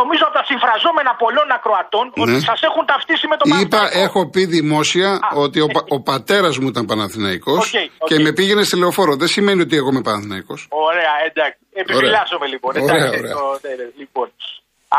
νομίζω 0.01 0.23
από 0.29 0.35
τα 0.41 0.45
συμφραζόμενα 0.51 1.13
πολλών 1.23 1.49
ακροατών 1.59 2.05
ναι. 2.09 2.23
ότι 2.23 2.37
σας 2.51 2.61
έχουν 2.69 2.83
ταυτίσει 2.93 3.27
με 3.31 3.37
τον 3.37 3.47
Είπα, 3.61 3.83
έχω 4.05 4.21
πει 4.33 4.43
δημόσια 4.57 5.09
ότι 5.45 5.59
ο, 5.67 5.69
ο 5.97 5.99
πατέρας 6.11 6.55
μου 6.61 6.69
ήταν 6.73 6.85
Παναθηναϊκός 6.91 7.65
okay, 7.67 7.87
okay. 7.87 8.09
και 8.09 8.17
με 8.25 8.31
πήγαινε 8.37 8.63
στη 8.69 8.77
λεωφόρο. 8.83 9.13
Δεν 9.23 9.31
σημαίνει 9.37 9.61
ότι 9.67 9.75
εγώ 9.81 9.89
είμαι 9.93 10.05
Παναθηναϊκός. 10.09 10.61
Ωραία, 10.89 11.15
εντάξει. 11.29 11.59
Επιφυλάσσομαι 11.83 12.47
λοιπόν. 12.55 12.73
Ωραία, 12.77 13.09
ωραία. 13.21 13.35
Ναι, 13.63 13.75
ναι, 13.79 13.87
λοιπόν. 14.01 14.29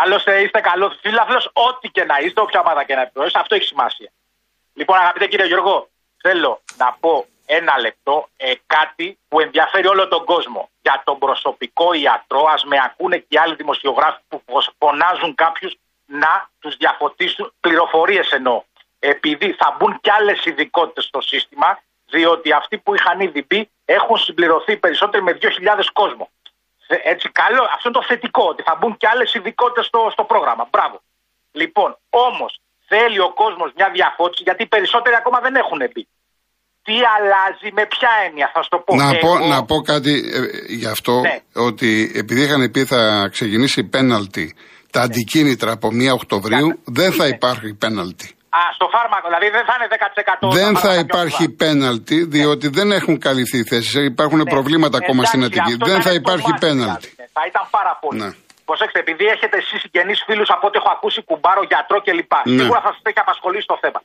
Άλλωστε 0.02 0.32
είστε 0.44 0.60
καλός 0.72 0.92
φίλαθλος, 1.04 1.46
ό,τι 1.68 1.88
και 1.96 2.04
να 2.12 2.16
είστε, 2.24 2.40
όποια 2.46 2.60
ομάδα 2.66 2.82
και 2.88 2.96
να 2.98 3.02
επιβεβαιώσετε, 3.02 3.40
αυτό 3.44 3.56
έχει 3.56 3.68
σημασία. 3.74 4.10
Λοιπόν, 4.80 4.96
αγαπητέ 5.04 5.26
κύριε 5.32 5.48
Γιώργο, 5.52 5.76
θέλω 6.26 6.52
να 6.82 6.88
πω 7.00 7.14
ένα 7.58 7.80
λεπτό 7.80 8.30
ε, 8.38 8.54
κάτι 8.68 9.18
που 9.28 9.40
ενδιαφέρει 9.40 9.88
όλο 9.88 10.08
τον 10.08 10.26
κόσμο. 10.26 10.70
Για 10.82 11.02
τον 11.06 11.18
προσωπικό 11.18 11.94
ιατρό, 11.94 12.44
ας 12.54 12.64
με 12.64 12.78
ακούνε 12.86 13.18
και 13.18 13.26
οι 13.30 13.38
άλλοι 13.38 13.56
δημοσιογράφοι 13.56 14.20
που 14.28 14.42
φωνάζουν 14.80 15.36
κάποιους 15.36 15.76
να 16.06 16.50
τους 16.60 16.78
διαφωτίσουν 16.78 17.54
πληροφορίες 17.60 18.32
εννοώ. 18.32 18.64
Ε, 19.00 19.10
επειδή 19.10 19.54
θα 19.54 19.76
μπουν 19.78 20.00
κι 20.02 20.12
άλλες 20.12 20.46
ειδικότητες 20.46 21.04
στο 21.04 21.22
σύστημα, 21.22 21.80
διότι 22.06 22.52
αυτοί 22.52 22.78
που 22.78 22.96
είχαν 22.96 23.20
ήδη 23.20 23.46
μπει 23.48 23.70
έχουν 23.86 24.18
συμπληρωθεί 24.18 24.78
περισσότεροι 24.78 25.24
με 25.24 25.38
2.000 25.42 25.50
κόσμο. 25.94 26.30
Έτσι, 26.88 27.30
καλό, 27.30 27.64
αυτό 27.64 27.90
είναι 27.90 27.98
το 28.00 28.04
θετικό, 28.04 28.44
ότι 28.44 28.64
θα 28.64 28.76
μπουν 28.76 28.98
κι 28.98 29.08
άλλες 29.08 29.34
ειδικότητες 29.34 29.86
στο, 29.86 30.10
στο 30.12 30.24
πρόγραμμα. 30.24 30.68
Μπράβο. 30.72 31.02
Λοιπόν, 31.52 31.98
όμως 32.10 32.60
θέλει 32.88 33.20
ο 33.20 33.30
κόσμος 33.30 33.72
μια 33.76 33.90
διαφώτιση, 33.90 34.44
γιατί 34.44 34.66
περισσότεροι 34.66 35.16
ακόμα 35.16 35.40
δεν 35.40 35.56
έχουν 35.56 35.82
μπει. 35.94 36.08
Τι 36.88 36.94
αλλάζει, 37.16 37.68
με 37.78 37.86
ποια 37.94 38.10
έννοια, 38.26 38.48
θα 38.54 38.60
σου 38.64 38.70
το 38.70 38.78
πω. 38.86 38.96
Να, 38.96 39.10
Εγώ- 39.10 39.20
πω, 39.20 39.48
να 39.54 39.66
πω 39.66 39.76
κάτι 39.92 40.14
ε, 40.38 40.74
γι' 40.82 40.86
αυτό, 40.96 41.20
Ναι. 41.20 41.38
ότι 41.70 42.12
επειδή 42.16 42.42
είχαν 42.42 42.72
πει 42.72 42.86
θα 42.86 43.28
ξεκινήσει 43.32 43.84
πέναλτι 43.84 44.56
τα 44.92 45.02
αντικίνητρα 45.02 45.72
από 45.72 45.88
1 45.92 46.12
Οκτωβρίου, 46.20 46.68
δεν 46.98 47.12
θα 47.12 47.24
Ναι. 47.24 47.30
υπάρχει 47.36 47.74
πέναλτι. 47.84 48.28
Α, 48.60 48.62
στο 48.78 48.88
φάρμακο, 48.96 49.26
δηλαδή 49.32 49.48
δεν 49.58 49.64
θα 49.70 49.74
είναι 49.78 49.88
10%. 49.96 50.50
Δεν 50.60 50.74
τα 50.74 50.80
θα 50.80 50.88
φάρμακα 50.88 51.02
υπάρχει 51.08 51.46
και 51.46 51.52
όλα. 51.52 51.56
πέναλτι, 51.64 52.18
διότι 52.36 52.68
δεν 52.78 52.88
έχουν 53.00 53.16
καλυφθεί 53.28 53.58
οι 53.58 53.64
θέσεις. 53.72 53.94
Υπάρχουν 54.14 54.42
προβλήματα 54.56 54.98
ακόμα 55.02 55.22
στην 55.30 55.40
Ναι. 55.40 55.46
Εντάξει, 55.46 55.60
Αττική. 55.62 55.74
αυτό 55.78 55.86
Δεν 55.90 56.00
ήταν 56.00 56.08
θα 56.08 56.14
το 56.16 56.22
υπάρχει 56.24 56.50
μάτι, 56.52 56.66
πέναλτι. 56.66 57.08
δηλαδή. 57.16 57.32
Θα 57.38 57.44
ήταν 57.52 57.64
πάρα 57.78 57.94
πολύ. 58.04 58.20
Ναι. 58.24 58.30
Προσέξτε, 58.70 59.00
επειδή 59.06 59.26
έχετε 59.36 59.56
εσείς 59.64 59.80
συγγενείς 59.84 60.20
φίλους 60.28 60.50
από 60.56 60.64
ό,τι 60.68 60.78
έχω 60.82 60.92
ακούσει, 60.98 61.20
κουμπάρο, 61.30 61.62
γιατρό 61.72 61.98
κλπ. 62.06 62.34
Ναι. 62.44 62.62
Σίγουρα 62.62 62.82
θα 62.86 62.92
σας 62.94 63.02
έχει 63.10 63.20
απασχολήσει 63.26 63.68
το 63.74 63.78
θέμα. 63.84 64.00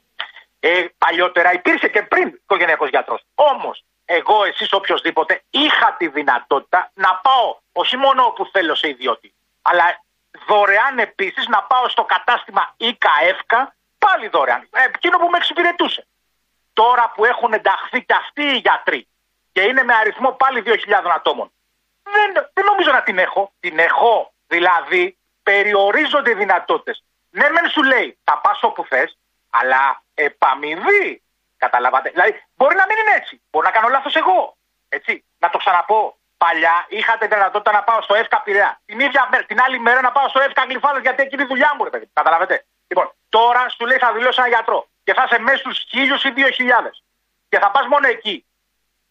Ε, 0.69 0.87
παλιότερα 0.99 1.53
υπήρχε 1.53 1.89
και 1.89 2.03
πριν 2.03 2.27
οικογενειακός 2.29 2.89
γιατρός. 2.89 3.23
Όμως, 3.35 3.85
εγώ, 4.05 4.45
εσείς, 4.45 4.73
οποιοδήποτε, 4.73 5.43
είχα 5.51 5.95
τη 5.99 6.09
δυνατότητα 6.09 6.91
να 6.95 7.15
πάω 7.15 7.59
όχι 7.73 7.97
μόνο 7.97 8.25
όπου 8.25 8.47
θέλω 8.53 8.75
σε 8.75 8.89
ιδιώτη, 8.89 9.35
αλλά 9.63 10.05
δωρεάν 10.47 10.99
επίσης 10.99 11.47
να 11.47 11.63
πάω 11.63 11.89
στο 11.89 12.05
κατάστημα 12.05 12.75
ΙΚΑ 12.77 13.11
ΕΦΚΑ, 13.23 13.77
πάλι 13.99 14.29
δωρεάν. 14.29 14.69
Ε, 14.71 14.85
εκείνο 14.95 15.19
που 15.19 15.29
με 15.29 15.37
εξυπηρετούσε. 15.37 16.07
Τώρα 16.73 17.13
που 17.15 17.25
έχουν 17.25 17.53
ενταχθεί 17.53 18.05
και 18.05 18.15
αυτοί 18.15 18.43
οι 18.43 18.57
γιατροί 18.57 19.09
και 19.53 19.61
είναι 19.61 19.83
με 19.83 19.95
αριθμό 19.95 20.33
πάλι 20.33 20.63
2.000 20.67 20.73
ατόμων, 21.15 21.53
δεν, 22.03 22.49
δεν 22.53 22.65
νομίζω 22.65 22.91
να 22.93 23.03
την 23.03 23.19
έχω. 23.19 23.53
Την 23.61 23.79
έχω. 23.79 24.33
Δηλαδή, 24.47 25.19
περιορίζονται 25.43 26.31
οι 26.31 26.35
δυνατότητες. 26.35 27.05
Ναι, 27.31 27.51
μεν 27.51 27.69
σου 27.71 27.83
λέει, 27.83 28.19
θα 28.25 28.39
πας 28.39 28.63
όπου 28.63 28.85
θες, 28.85 29.19
αλλά 29.51 30.03
επαμοιβή. 30.15 31.23
Καταλαβαίνετε. 31.57 32.11
Δηλαδή, 32.11 32.45
μπορεί 32.55 32.75
να 32.77 32.87
μην 32.87 32.97
είναι 32.99 33.15
έτσι. 33.17 33.43
Μπορεί 33.51 33.67
να 33.67 33.73
κάνω 33.73 33.89
λάθος 33.89 34.15
εγώ. 34.15 34.57
Έτσι. 34.89 35.25
Να 35.39 35.51
το 35.51 35.59
ξαναπώ. 35.59 36.19
Παλιά 36.39 36.87
είχα 36.89 37.19
τη 37.19 37.27
δυνατότητα 37.27 37.73
να 37.73 37.83
πάω 37.83 38.03
στο 38.03 38.15
ΕΦΚΑ 38.15 38.41
Πειραιά. 38.41 38.81
Την 38.85 39.01
ίδια 39.01 39.29
μέρα, 39.31 39.45
την 39.45 39.61
άλλη 39.61 39.79
μέρα 39.79 40.01
να 40.01 40.13
πάω 40.13 40.29
στο 40.29 40.41
ΕΦΚΑ 40.41 40.63
Γλυφάδε 40.65 41.01
γιατί 41.01 41.23
εκείνη 41.23 41.43
η 41.43 41.47
δουλειά 41.47 41.75
μου, 41.77 41.85
ρε 41.85 41.91
παιδί. 41.91 42.11
Καταλαβαίνετε. 42.13 42.65
Λοιπόν, 42.87 43.13
τώρα 43.29 43.69
σου 43.69 43.87
λέει 43.87 43.99
θα 43.99 44.13
δηλώσει 44.13 44.39
ένα 44.39 44.49
γιατρό 44.49 44.89
και 45.05 45.15
θα 45.15 45.23
είσαι 45.27 45.39
μέσα 45.39 45.57
στους 45.57 45.85
χίλιους 45.89 46.25
ή 46.25 46.31
δύο 46.31 46.51
χιλιάδες. 46.51 47.03
Και 47.49 47.59
θα 47.59 47.71
πας 47.71 47.87
μόνο 47.87 48.07
εκεί. 48.09 48.47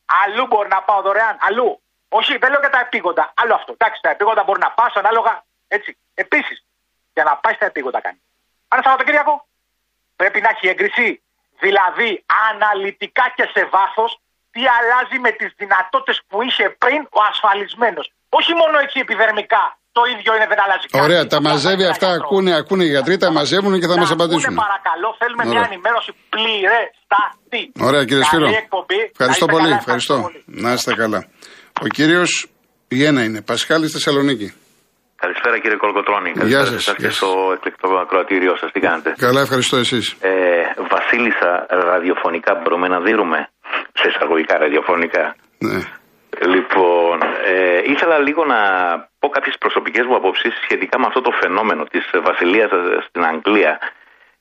Αλλού 0.06 0.48
μπορεί 0.48 0.70
να 0.70 0.82
πάω 0.82 1.02
δωρεάν. 1.02 1.38
Αλλού. 1.40 1.82
Όχι, 2.10 2.38
δεν 2.38 2.52
λέω 2.52 2.60
για 2.60 2.70
τα 2.70 2.80
επίγοντα. 2.80 3.34
Άλλο 3.36 3.54
αυτό. 3.54 3.72
Εντάξει, 3.72 4.02
τα 4.02 4.10
επίγοντα 4.10 4.44
μπορεί 4.44 4.60
να 4.60 4.72
πας 4.72 4.94
ανάλογα. 4.94 5.44
Έτσι. 5.68 5.98
Επίσης, 6.14 6.66
για 7.14 7.24
να 7.24 7.38
πάει 7.38 7.54
στα 7.54 7.66
επίγοντα 7.66 8.02
κάνει. 8.02 8.22
Αν 8.68 8.78
είναι 8.78 8.88
Σαββατοκύριακο, 8.88 9.48
πρέπει 10.20 10.40
να 10.46 10.50
έχει 10.54 10.66
έγκριση. 10.74 11.08
Δηλαδή, 11.66 12.10
αναλυτικά 12.50 13.26
και 13.38 13.46
σε 13.54 13.62
βάθος, 13.76 14.12
τι 14.54 14.62
αλλάζει 14.78 15.18
με 15.26 15.32
τις 15.40 15.50
δυνατότητες 15.62 16.18
που 16.30 16.38
είχε 16.48 16.66
πριν 16.84 17.00
ο 17.18 17.20
ασφαλισμένος. 17.32 18.06
Όχι 18.40 18.52
μόνο 18.62 18.76
έτσι 18.86 18.98
επιδερμικά. 19.06 19.64
Το 19.98 20.02
ίδιο 20.14 20.32
είναι, 20.36 20.48
δεν 20.52 20.60
αλλάζει 20.66 20.86
κάτι. 20.92 21.04
Ωραία, 21.06 21.22
τα 21.32 21.38
Απλά 21.38 21.50
μαζεύει 21.50 21.82
πάει 21.84 21.94
αυτά, 21.94 22.06
ένα 22.08 22.16
γιατρό. 22.16 22.28
ακούνε, 22.30 22.52
ακούνε 22.62 22.84
οι 22.88 22.92
γιατροί, 22.96 23.16
τα 23.24 23.30
μαζεύουν 23.38 23.74
και 23.82 23.88
θα 23.92 23.96
Να 23.96 24.02
μας 24.02 24.12
ακούνε, 24.12 24.24
απαντήσουν. 24.24 24.56
παρακαλώ, 24.66 25.10
θέλουμε 25.22 25.44
μια 25.52 25.60
Ωραία. 25.62 25.70
ενημέρωση 25.72 26.12
πληρέστατη. 26.34 27.62
Ωραία, 27.88 28.04
κύριε 28.10 28.24
Καλή 28.24 28.30
Σπύρο. 28.32 28.48
εκπομπή. 28.64 29.00
Ευχαριστώ 29.14 29.24
Να 29.24 29.32
είστε 29.32 29.46
πολύ. 29.56 29.64
καλά, 29.64 29.76
Ευχαριστώ. 29.82 30.16
πολύ. 30.26 30.40
Να 30.64 30.70
είστε 30.74 30.92
καλά. 31.02 31.20
Ο 31.86 31.88
κύριος 31.98 32.32
Ιένα 32.88 33.22
είναι, 33.24 33.42
Πασχάλης 33.42 33.92
Θεσσαλονίκη. 33.92 34.48
Καλησπέρα 35.56 35.60
κύριε 35.64 35.78
Κολοκοτρώνη. 35.78 36.30
Γεια 36.30 36.42
Καλησπέρα 36.42 36.66
σας, 36.66 36.84
σε 36.84 36.92
γεια 36.92 37.08
και 37.08 37.14
σας. 37.14 37.18
στο 37.18 37.52
εκλεκτό 37.56 37.88
ακροατήριό 38.06 38.54
σας. 38.62 38.70
Τι 38.72 38.80
κάνετε; 38.80 39.10
Καλά, 39.26 39.42
ευχαριστώ 39.42 39.76
εσείς. 39.78 40.06
Ε, 40.22 40.32
βασίλισσα 40.94 41.52
ραδιοφωνικά 41.70 42.52
μπορούμε 42.60 42.88
να 42.88 43.00
δίνουμε. 43.08 43.40
Σε 44.00 44.08
εισαγωγικά 44.12 44.58
ραδιοφωνικά; 44.58 45.36
Ναι. 45.68 45.80
Λοιπόν, 46.54 47.18
ε, 47.54 47.82
ήθελα 47.94 48.18
λίγο 48.28 48.42
να 48.54 48.60
πω 49.20 49.28
κάποιες 49.36 49.56
προσωπικές 49.64 50.06
μου 50.08 50.16
απόψεις 50.16 50.54
σχετικά 50.66 51.00
με 51.00 51.06
αυτό 51.10 51.22
το 51.22 51.32
φαινόμενο 51.42 51.84
της 51.84 52.06
βασιλείας 52.28 52.72
ε, 52.72 52.78
στην 53.08 53.22
Αγγλία 53.32 53.74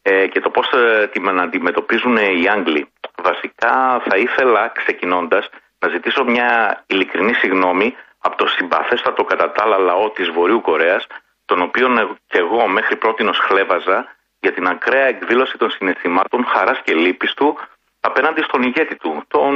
ε, 0.02 0.26
και 0.32 0.40
το 0.40 0.50
πώς 0.50 0.66
ε, 0.72 1.06
την 1.12 1.40
αντιμετωπίζουν 1.46 2.16
οι 2.16 2.48
Άγγλοι. 2.54 2.82
Βασικά 3.28 3.74
θα 4.06 4.16
ήθελα 4.26 4.62
ξεκινώντας 4.80 5.44
να 5.78 5.88
ζητήσω 5.94 6.24
μια 6.24 6.48
ειλικρινή 6.86 7.34
συγγνώμη 7.34 7.88
από 8.26 8.36
το 8.36 8.46
συμπαθέστατο 8.54 9.22
κατά 9.24 9.46
τα 9.52 9.60
άλλα 9.64 9.78
λαό 9.78 10.10
της 10.10 10.28
Βορείου 10.36 10.60
Κορέας 10.60 11.06
τον 11.44 11.58
οποίον 11.62 11.98
ε- 11.98 12.16
και 12.30 12.38
εγώ 12.38 12.66
μέχρι 12.68 12.96
πρότινος 12.96 13.38
χλέβαζα 13.46 13.98
για 14.40 14.52
την 14.52 14.66
ακραία 14.66 15.06
εκδήλωση 15.14 15.56
των 15.58 15.70
συναισθημάτων 15.70 16.40
χαράς 16.52 16.80
και 16.84 16.94
λύπης 16.94 17.32
του 17.34 17.58
απέναντι 18.00 18.42
στον 18.42 18.62
ηγέτη 18.62 18.96
του, 18.96 19.24
τον 19.28 19.54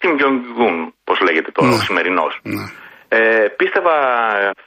Kim 0.00 0.12
Jong-un, 0.20 0.76
πώς 1.04 1.20
λέγεται 1.20 1.50
τώρα, 1.50 1.68
Ναι. 1.68 1.74
ο 1.74 1.78
σημερινός. 1.78 2.32
Ναι. 2.42 2.64
Ε, 3.08 3.48
πίστευα, 3.58 3.94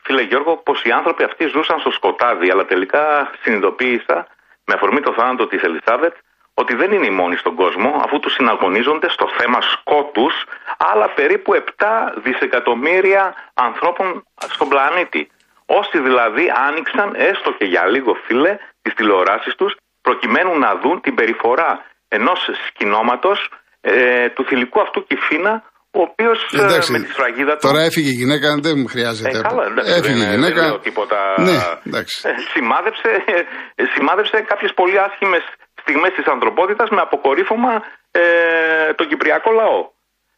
φίλε 0.04 0.22
Γιώργο, 0.22 0.58
πως 0.58 0.84
οι 0.84 0.92
άνθρωποι 0.92 1.24
αυτοί 1.24 1.44
ζούσαν 1.54 1.80
στο 1.80 1.92
σκοτάδι, 1.92 2.52
αλλά 2.52 2.66
τελικά 2.66 3.04
συνειδητοποίησα, 3.42 4.28
με 4.66 4.74
αφορμή 4.78 5.02
το 5.02 5.14
θάνατο 5.18 5.48
της 5.48 5.62
Ελισάβετ, 5.62 6.14
ότι 6.62 6.74
δεν 6.76 6.92
είναι 6.92 7.06
οι 7.06 7.16
μόνοι 7.22 7.36
στον 7.44 7.56
κόσμο, 7.56 7.90
αφού 8.06 8.20
τους 8.20 8.34
συναγωνίζονται 8.34 9.10
στο 9.10 9.28
θέμα 9.38 9.60
σκότους, 9.74 10.34
άλλα 10.92 11.08
περίπου 11.18 11.52
7 11.54 11.62
δισεκατομμύρια 12.24 13.24
ανθρώπων 13.54 14.08
στον 14.56 14.68
πλανήτη. 14.72 15.22
Όσοι 15.66 15.98
δηλαδή 16.08 16.46
άνοιξαν, 16.68 17.08
έστω 17.30 17.50
και 17.58 17.66
για 17.66 17.84
λίγο 17.94 18.12
φίλε, 18.26 18.54
τις 18.82 18.94
τηλεοράσεις 18.94 19.56
τους, 19.56 19.72
προκειμένου 20.02 20.60
να 20.60 20.72
δουν 20.82 21.02
την 21.02 21.16
περιφορά 21.16 21.72
ενός 22.08 22.40
σκηνώματος 22.68 23.40
ε, 23.82 24.30
του 24.30 24.46
θηλυκού 24.48 24.82
αυτού 24.82 25.00
Κυφίνα, 25.10 25.54
ο 26.00 26.02
οποίος 26.08 26.38
ε, 26.52 26.64
Εντάξει, 26.64 26.92
με 26.92 27.00
τη 27.00 27.08
σφραγίδα 27.14 27.54
του 27.56 27.68
Τώρα 27.68 27.82
έφυγε 27.88 28.10
η 28.16 28.18
γυναίκα, 28.22 28.48
δεν 28.66 28.76
μου 28.80 28.88
χρειάζεται. 28.94 29.38
ε, 29.38 29.42
καλά, 29.48 29.64
εντάξει, 29.72 29.92
έφυγε 29.98 30.20
δεν, 30.20 30.30
η 30.30 30.36
γυναίκα. 30.36 30.62
δεν 30.62 30.70
λέω 30.70 30.80
τίποτα. 30.90 31.18
Ναι, 31.48 31.58
εντάξει. 31.88 32.16
Ε, 32.30 32.32
σημάδεψε, 32.54 33.10
ε, 33.80 33.84
σημάδεψε 33.96 34.36
κάποιες 34.52 34.72
πολύ 34.80 34.98
άσχημες 35.08 35.44
στιγμές 35.84 36.12
της 36.12 36.26
ανθρωπότητας 36.26 36.90
με 36.90 37.02
αποκορύφωμα 37.02 37.84
ε, 38.12 38.94
τον 38.94 39.08
κυπριακό 39.08 39.52
λαό. 39.52 39.92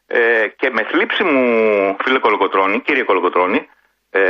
Ε, 0.06 0.48
και 0.48 0.70
με 0.70 0.82
θλίψη 0.82 1.24
μου, 1.24 1.96
φίλε 2.02 2.18
Κολοκοτρώνη, 2.18 2.80
κύριε 2.80 3.02
Κολοκοτρώνη, 3.02 3.68
ε, 4.10 4.20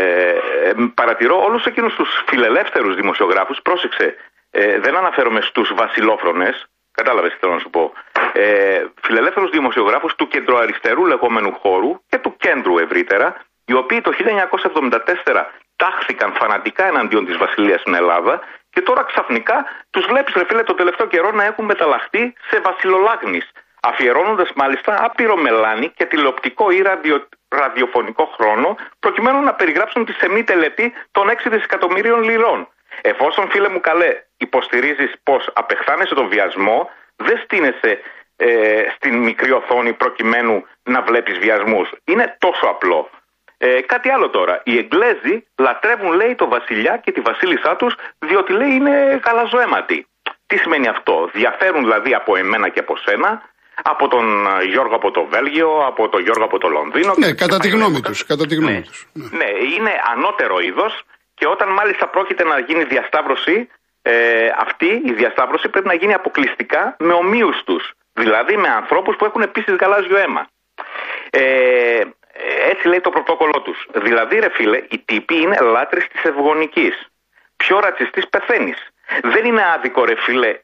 ε, 0.64 0.72
παρατηρώ 0.94 1.44
όλους 1.44 1.64
εκείνους 1.64 1.94
τους 1.94 2.24
φιλελεύθερους 2.26 2.94
δημοσιογράφους, 2.94 3.60
πρόσεξε, 3.62 4.14
ε, 4.50 4.78
δεν 4.78 4.96
αναφέρομαι 4.96 5.40
στους 5.40 5.72
βασιλόφρονες, 5.74 6.66
κατάλαβες 6.90 7.32
τι 7.32 7.38
θέλω 7.38 7.52
να 7.52 7.58
σου 7.58 7.70
πω, 7.70 7.92
ε, 8.32 8.84
φιλελεύθερους 9.02 9.50
δημοσιογράφους 9.50 10.14
του 10.14 10.28
κεντροαριστερού 10.28 11.06
λεγόμενου 11.06 11.52
χώρου 11.52 12.00
και 12.08 12.18
του 12.18 12.36
κέντρου 12.36 12.78
ευρύτερα, 12.78 13.36
οι 13.64 13.72
οποίοι 13.72 14.00
το 14.00 14.12
1974 14.12 15.50
τάχθηκαν 15.76 16.32
φανατικά 16.32 16.86
εναντίον 16.86 17.26
της 17.26 17.36
βασιλείας 17.36 17.80
στην 17.80 17.94
Ελλάδα 17.94 18.40
και 18.70 18.80
τώρα 18.80 19.02
ξαφνικά 19.02 19.66
τους 19.90 20.06
βλέπεις 20.06 20.34
ρε 20.34 20.44
φίλε 20.44 20.62
το 20.62 20.74
τελευταίο 20.74 21.06
καιρό 21.06 21.30
να 21.30 21.44
έχουν 21.44 21.64
μεταλλαχθεί 21.64 22.32
σε 22.50 22.60
βασιλολάγνης 22.60 23.50
αφιερώνοντας 23.80 24.50
μάλιστα 24.54 25.04
άπειρο 25.04 25.36
μελάνι 25.36 25.88
και 25.88 26.04
τηλεοπτικό 26.04 26.70
ή 26.70 26.82
ραδιο, 26.82 27.28
ραδιοφωνικό 27.48 28.24
χρόνο 28.36 28.76
προκειμένου 28.98 29.40
να 29.40 29.54
περιγράψουν 29.54 30.04
τη 30.04 30.12
σεμνή 30.12 30.44
τελετή 30.44 30.92
των 31.10 31.28
6 31.30 31.32
δισεκατομμυρίων 31.50 32.22
λιρών. 32.22 32.68
Εφόσον 33.00 33.50
φίλε 33.50 33.68
μου 33.68 33.80
καλέ 33.80 34.22
υποστηρίζεις 34.36 35.12
πως 35.22 35.50
απεχθάνεσαι 35.52 36.14
τον 36.14 36.28
βιασμό 36.28 36.90
δεν 37.16 37.38
στείνεσαι 37.44 38.00
ε, 38.36 38.84
στην 38.94 39.14
μικρή 39.16 39.52
οθόνη 39.52 39.92
προκειμένου 39.92 40.64
να 40.82 41.02
βλέπεις 41.02 41.38
βιασμούς. 41.38 41.92
Είναι 42.04 42.36
τόσο 42.38 42.66
απλό. 42.66 43.10
Ε, 43.58 43.80
κάτι 43.80 44.08
άλλο 44.10 44.30
τώρα. 44.30 44.60
Οι 44.64 44.76
Εγγλέζοι 44.78 45.46
λατρεύουν 45.56 46.12
λέει 46.12 46.34
το 46.34 46.48
βασιλιά 46.48 46.96
και 47.04 47.12
τη 47.12 47.20
βασίλισσά 47.20 47.76
τους 47.76 47.94
διότι 48.18 48.52
λέει 48.52 48.70
είναι 48.70 49.20
καλαζοέματοι. 49.22 50.06
Τι 50.46 50.56
σημαίνει 50.56 50.88
αυτό; 50.88 51.30
Διαφέρουν 51.32 51.82
δηλαδή 51.82 52.14
από 52.14 52.36
εμένα 52.36 52.68
και 52.68 52.78
από 52.78 52.96
σένα, 52.96 53.42
από 53.82 54.08
τον 54.08 54.46
ε, 54.46 54.64
Γιώργο 54.64 54.94
από 54.94 55.10
το 55.10 55.24
Βέλγιο, 55.24 55.86
από 55.86 56.08
τον 56.08 56.22
Γιώργο 56.22 56.44
από 56.44 56.58
το 56.58 56.68
Λονδίνο. 56.68 57.14
Ναι, 57.16 57.26
και- 57.26 57.34
κατά 57.34 57.58
τη 57.58 57.68
και 57.68 57.76
γνώμη 57.76 57.92
πάει 57.92 58.00
τους, 58.00 58.26
κατά 58.26 58.46
τη 58.46 58.54
γνώμη 58.54 58.72
ναι. 58.72 58.82
τους. 58.82 59.06
Ναι. 59.12 59.28
Ναι, 59.38 59.50
είναι 59.74 59.92
ανώτερο 60.14 60.58
είδος 60.60 61.02
και 61.34 61.46
όταν 61.46 61.68
μάλιστα 61.68 62.08
πρόκειται 62.08 62.44
να 62.44 62.58
γίνει 62.58 62.84
διασταύρωση, 62.84 63.68
ε, 64.02 64.12
αυτή 64.58 64.86
η 65.04 65.12
διασταύρωση 65.12 65.68
πρέπει 65.68 65.86
να 65.86 65.94
γίνει 65.94 66.14
αποκλειστικά 66.14 66.96
με 66.98 67.12
ομοίους 67.12 67.62
τους. 67.64 67.92
Δηλαδή 68.12 68.56
με 68.56 68.68
ανθρώπους 68.68 69.16
που 69.16 69.24
έχουν 69.24 69.42
επίσης 69.42 69.74
γαλάζιο 69.80 70.16
αίμα. 70.16 70.46
Ε, 71.30 72.00
έτσι 72.70 72.88
λέει 72.88 73.00
το 73.00 73.10
πρωτόκολλό 73.10 73.62
τους. 73.62 73.86
Δηλαδή 73.94 74.38
ρε 74.38 74.50
φίλε, 74.50 74.82
οι 74.88 74.98
τύποι 75.04 75.36
είναι 75.40 75.56
λάτρεις 75.60 76.06
της 76.08 76.22
ευγονικής. 76.22 77.06
Πιο 77.56 77.80
ρατσιστής 77.80 78.28
πεθαίνεις. 78.28 78.88
Δεν 79.22 79.44
είναι 79.44 79.62
άδικο, 79.74 80.04
ρε 80.04 80.14
φίλε, 80.16 80.58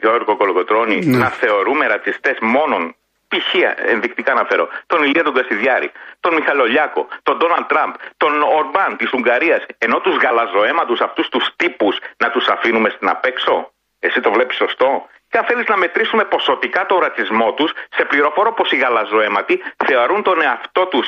Γιώργο 0.00 0.36
Κολογοτρώνη, 0.36 0.98
Ναι. 1.04 1.16
να 1.16 1.28
θεωρούμε 1.28 1.86
ρατσιστές 1.86 2.36
μόνον 2.40 2.94
π.χ. 3.28 3.54
ενδεικτικά 3.86 4.32
αναφέρω, 4.32 4.68
τον 4.86 5.02
Ηλία 5.04 5.22
τον 5.22 5.34
Κασιδιάρη, 5.34 5.92
τον 6.20 6.34
Μιχαλολιάκο, 6.34 7.08
τον 7.22 7.36
Ντόναλτ 7.38 7.66
Τραμπ, 7.66 7.92
τον 8.16 8.42
Ορμπάν 8.42 8.96
της 8.96 9.12
Ουγγαρίας, 9.12 9.66
ενώ 9.78 10.00
τους 10.00 10.16
γαλαζοαίματους 10.16 11.00
αυτούς 11.00 11.28
τους 11.28 11.48
τύπους 11.56 11.98
να 12.16 12.30
τους 12.30 12.46
αφήνουμε 12.48 12.88
στην 12.88 13.08
απέξω. 13.08 13.72
Εσύ 13.98 14.20
το 14.20 14.32
βλέπεις 14.32 14.56
σωστό; 14.56 15.08
Και 15.32 15.38
αν 15.38 15.44
θέλεις 15.44 15.66
να 15.72 15.76
μετρήσουμε 15.76 16.24
ποσοτικά 16.24 16.86
τον 16.86 16.98
ρατσισμό 16.98 17.52
τους, 17.52 17.70
σε 17.96 18.04
πληροφορώ 18.04 18.52
πως 18.52 18.70
οι 18.72 18.76
γαλαζοαίματοι 18.76 19.54
θεωρούν 19.86 20.22
τον 20.22 20.42
εαυτό 20.42 20.86
τους 20.86 21.06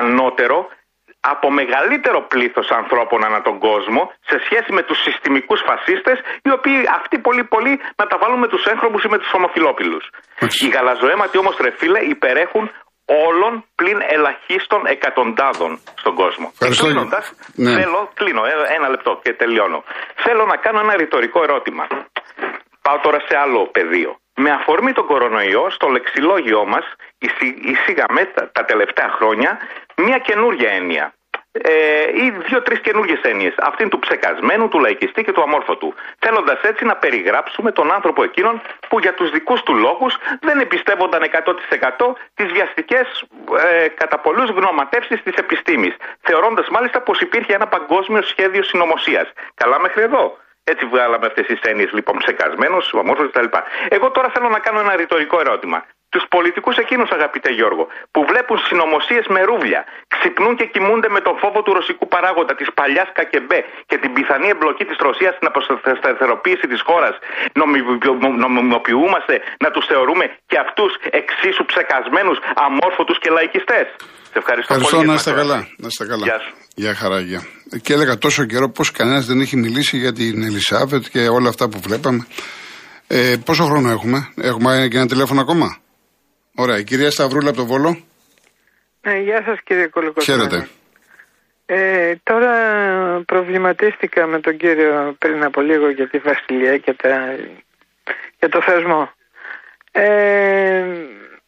ανώτερο 0.00 0.58
από 1.20 1.50
μεγαλύτερο 1.50 2.20
πλήθος 2.32 2.68
ανθρώπων 2.70 3.24
ανά 3.24 3.42
τον 3.42 3.58
κόσμο 3.58 4.12
σε 4.30 4.36
σχέση 4.44 4.72
με 4.72 4.82
τους 4.82 4.98
συστημικούς 5.02 5.60
φασίστες, 5.68 6.18
οι 6.42 6.50
οποίοι 6.50 6.78
αυτοί 6.98 7.18
πολύ 7.18 7.44
πολύ 7.44 7.80
να 7.96 8.06
τα 8.06 8.16
βάλουν 8.20 8.38
με 8.38 8.48
τους 8.48 8.64
έγχρωμους 8.64 9.02
ή 9.04 9.08
με 9.08 9.18
τους 9.18 9.32
ομοφυλόπιλους. 9.32 10.04
Μάλιστα. 10.40 10.66
Οι 10.66 10.68
γαλαζοαίματοι 10.68 11.38
όμως, 11.38 11.56
ρε 11.60 11.70
φίλε, 11.78 12.00
υπερέχουν 12.14 12.70
όλων 13.28 13.64
πλην 13.74 13.98
ελαχίστων 14.16 14.86
εκατοντάδων 14.86 15.70
στον 16.00 16.14
κόσμο. 16.14 16.46
Ευχαριστώ. 16.52 16.84
Κλείνοντας, 16.84 17.32
Ναι. 17.54 17.72
θέλω, 17.80 18.10
κλείνω 18.14 18.44
ε, 18.44 18.52
ένα 18.76 18.88
λεπτό 18.88 19.20
και 19.22 19.32
τελειώνω. 19.32 19.84
Θέλω 20.24 20.44
να 20.46 20.56
κάνω 20.56 20.78
ένα 20.80 20.96
ρητορικό 20.96 21.42
ερώτημα. 21.42 21.86
Πάω 22.88 22.98
τώρα 22.98 23.20
σε 23.28 23.36
άλλο 23.36 23.66
πεδίο. 23.66 24.16
Με 24.34 24.50
αφορμή 24.50 24.92
τον 24.92 25.06
κορονοϊό, 25.06 25.70
στο 25.70 25.88
λεξιλόγιό 25.88 26.64
μας 26.64 26.84
εισή- 27.18 27.58
εισήγαμε 27.64 28.24
τα, 28.24 28.50
τα 28.52 28.64
τελευταία 28.64 29.08
χρόνια 29.08 29.58
μια 29.96 30.18
καινούργια 30.18 30.70
έννοια. 30.70 31.12
Ε, 31.52 31.72
ή 32.24 32.30
δύο-τρει 32.30 32.80
καινούργιες 32.80 33.20
έννοιες. 33.22 33.54
Αυτήν 33.58 33.88
του 33.88 33.98
ψεκασμένου, 33.98 34.68
του 34.68 34.78
λαϊκιστή 34.80 35.24
και 35.24 35.32
του 35.32 35.42
αμόρφωτου. 35.42 35.94
Θέλοντας 36.18 36.60
έτσι 36.62 36.84
να 36.84 36.96
περιγράψουμε 36.96 37.72
τον 37.72 37.92
άνθρωπο 37.92 38.22
εκείνον 38.22 38.60
που 38.88 38.98
για 38.98 39.14
τους 39.14 39.30
δικούς 39.30 39.62
του 39.62 39.74
λόγους 39.74 40.16
δεν 40.40 40.60
εμπιστεύονταν 40.60 41.22
100% 41.22 42.14
τις 42.34 42.52
βιαστικές 42.52 43.24
ε, 43.64 43.88
κατά 43.88 44.18
πολλούς 44.18 44.50
γνωματεύσεις 44.50 45.22
της 45.22 45.34
επιστήμης. 45.34 45.94
Θεωρώντας 46.20 46.68
μάλιστα 46.68 47.00
πως 47.00 47.20
υπήρχε 47.20 47.54
ένα 47.54 47.66
παγκόσμιο 47.66 48.22
σχέδιο 48.22 48.62
συνωμοσίας. 48.62 49.32
Καλά 49.54 49.80
μέχρι 49.80 50.02
εδώ. 50.02 50.36
Έτσι 50.72 50.84
βγάλαμε 50.86 51.26
αυτές 51.26 51.46
τις 51.46 51.60
έννοιες 51.60 51.90
λοιπόν 51.92 52.16
ψεκασμένο, 52.16 52.76
αμόρφωτο 53.00 53.28
κτλ. 53.28 53.56
Εγώ 53.88 54.10
τώρα 54.10 54.28
θέλω 54.34 54.48
να 54.48 54.58
κάνω 54.58 54.80
ένα 54.80 54.96
ρητορικό 54.96 55.40
ερώτημα. 55.40 55.84
Τους 56.10 56.24
πολιτικούς 56.28 56.76
εκείνους, 56.76 57.10
αγαπητέ 57.10 57.50
Γιώργο, 57.50 57.86
που 58.10 58.24
βλέπουν 58.24 58.58
συνωμοσίες 58.58 59.26
με 59.26 59.42
ρούβλια, 59.42 59.84
ξυπνούν 60.08 60.56
και 60.56 60.66
κοιμούνται 60.66 61.08
με 61.08 61.20
τον 61.20 61.38
φόβο 61.38 61.62
του 61.62 61.72
ρωσικού 61.72 62.08
παράγοντα, 62.08 62.54
της 62.54 62.72
παλιάς 62.74 63.08
ΚΑΚΕΜΠΕ 63.12 63.64
και 63.86 63.98
την 63.98 64.12
πιθανή 64.12 64.48
εμπλοκή 64.48 64.84
της 64.84 64.96
Ρωσίας 64.98 65.34
στην 65.34 65.46
αποσταθεροποίηση 65.46 66.66
της 66.66 66.80
χώρας, 66.80 67.18
νομιμοποιούμαστε 68.36 69.42
να 69.58 69.70
τους 69.70 69.86
θεωρούμε 69.86 70.36
και 70.46 70.58
αυτούς 70.58 70.94
εξίσου 71.10 71.64
ψεκασμένους, 71.64 72.38
αμόρφωτους 72.54 73.18
και 73.18 73.30
λαϊκιστές; 73.30 73.86
Σε 74.38 74.44
ευχαριστώ, 74.44 74.74
Ευχαριστώ 74.74 74.96
πολύ. 74.96 75.06
να 75.08 75.12
για 75.12 75.20
είστε 75.20 75.30
την 75.30 75.40
καλά. 75.40 75.54
ακρόαση. 75.54 75.74
Να 75.78 75.86
είστε 75.86 76.06
καλά. 76.06 76.24
Γεια 76.24 76.38
σου. 76.38 76.54
Γεια 76.74 76.94
χαρά, 76.94 77.20
γεια. 77.20 77.40
Και 77.82 77.92
έλεγα 77.92 78.18
τόσο 78.18 78.44
καιρό 78.44 78.68
πω 78.70 78.84
κανένας 78.92 79.26
δεν 79.26 79.40
έχει 79.40 79.56
μιλήσει 79.56 79.96
για 79.98 80.12
την 80.12 80.42
Ελισάβετ 80.42 81.04
και 81.12 81.28
όλα 81.28 81.48
αυτά 81.48 81.68
που 81.68 81.78
βλέπαμε. 81.80 82.26
Ε, 83.06 83.34
πόσο 83.44 83.64
χρόνο 83.64 83.90
έχουμε, 83.90 84.18
έχουμε 84.36 84.88
και 84.90 84.96
ένα 84.96 85.06
τηλέφωνο 85.06 85.40
ακόμα; 85.40 85.78
Ωραία, 86.54 86.78
η 86.78 86.84
κυρία 86.84 87.10
Σταυρούλα 87.10 87.48
από 87.48 87.58
το 87.58 87.66
Βόλο. 87.66 88.02
Ε, 89.00 89.18
γεια 89.20 89.42
σας 89.46 89.58
κύριε 89.64 89.86
Κολοκοτρώνη. 89.86 90.40
Χαίρετε. 90.40 90.68
Ε, 91.66 92.14
τώρα 92.22 92.52
προβληματίστηκα 93.26 94.26
με 94.26 94.40
τον 94.40 94.56
κύριο 94.56 95.14
πριν 95.18 95.44
από 95.44 95.60
λίγο 95.60 95.90
για 95.90 96.08
τη 96.08 96.18
Βασιλεία 96.18 96.78
και, 96.78 96.94
τα, 96.94 97.36
για 98.38 98.48
το 98.48 98.62
θεσμό. 98.62 99.12
Ε, 99.92 100.84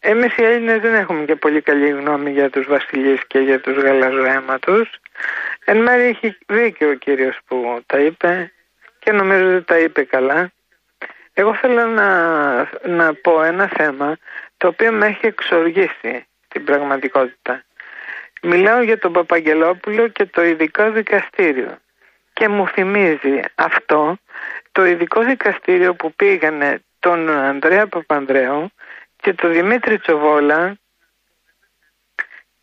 εμείς 0.00 0.36
οι 0.36 0.42
Έλληνες 0.44 0.80
δεν 0.80 0.94
έχουμε 0.94 1.24
και 1.24 1.36
πολύ 1.36 1.60
καλή 1.60 1.88
γνώμη 1.88 2.30
για 2.30 2.50
τους 2.50 2.66
βασιλείς 2.66 3.26
και 3.26 3.38
για 3.38 3.60
τους 3.60 3.76
γαλαζοαίματους. 3.76 4.90
Εν 5.64 5.82
μέρει 5.82 6.02
έχει 6.02 6.38
δίκιο 6.46 6.90
ο 6.90 6.94
κύριος 6.94 7.38
που 7.46 7.80
τα 7.86 7.98
είπε 7.98 8.52
και 8.98 9.12
νομίζω 9.12 9.56
ότι 9.56 9.64
τα 9.64 9.78
είπε 9.78 10.04
καλά. 10.04 10.50
Εγώ 11.32 11.54
θέλω 11.54 11.86
να, 11.86 12.08
να 12.86 13.14
πω 13.14 13.42
ένα 13.42 13.70
θέμα 13.76 14.16
το 14.56 14.66
οποίο 14.66 14.92
με 14.92 15.06
έχει 15.06 15.26
εξοργήσει 15.26 16.26
στην 16.46 16.64
πραγματικότητα. 16.64 17.64
Μιλάω 18.42 18.82
για 18.82 18.98
τον 18.98 19.12
Παπαγγελόπουλο 19.12 20.08
και 20.08 20.24
το 20.24 20.44
ειδικό 20.44 20.90
δικαστήριο. 20.90 21.78
Και 22.32 22.48
μου 22.48 22.68
θυμίζει 22.68 23.40
αυτό 23.54 24.16
το 24.72 24.86
ειδικό 24.86 25.22
δικαστήριο 25.22 25.94
που 25.94 26.12
πήγανε 26.12 26.82
τον 26.98 27.28
Ανδρέα 27.28 27.86
Παπανδρέου 27.86 28.70
και 29.20 29.34
τον 29.34 29.52
Δημήτρη 29.52 29.98
Τσοβόλα 29.98 30.76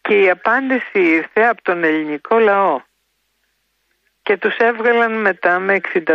και 0.02 0.22
η 0.22 0.30
απάντηση 0.30 1.00
ήρθε 1.00 1.42
από 1.42 1.62
τον 1.62 1.84
ελληνικό 1.84 2.40
λαό 2.40 2.82
και 4.28 4.38
τους 4.38 4.58
έβγαλαν 4.58 5.12
μετά 5.22 5.60
με 5.60 5.80
64%, 5.94 6.06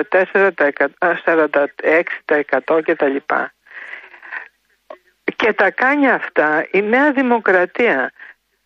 46% 2.69 2.83
και 2.85 2.95
τα 2.95 3.07
λοιπά. 3.07 3.53
Και 5.37 5.53
τα 5.53 5.71
κάνει 5.71 6.11
αυτά 6.11 6.67
η 6.71 6.83
Νέα 6.83 7.13
Δημοκρατία. 7.13 8.13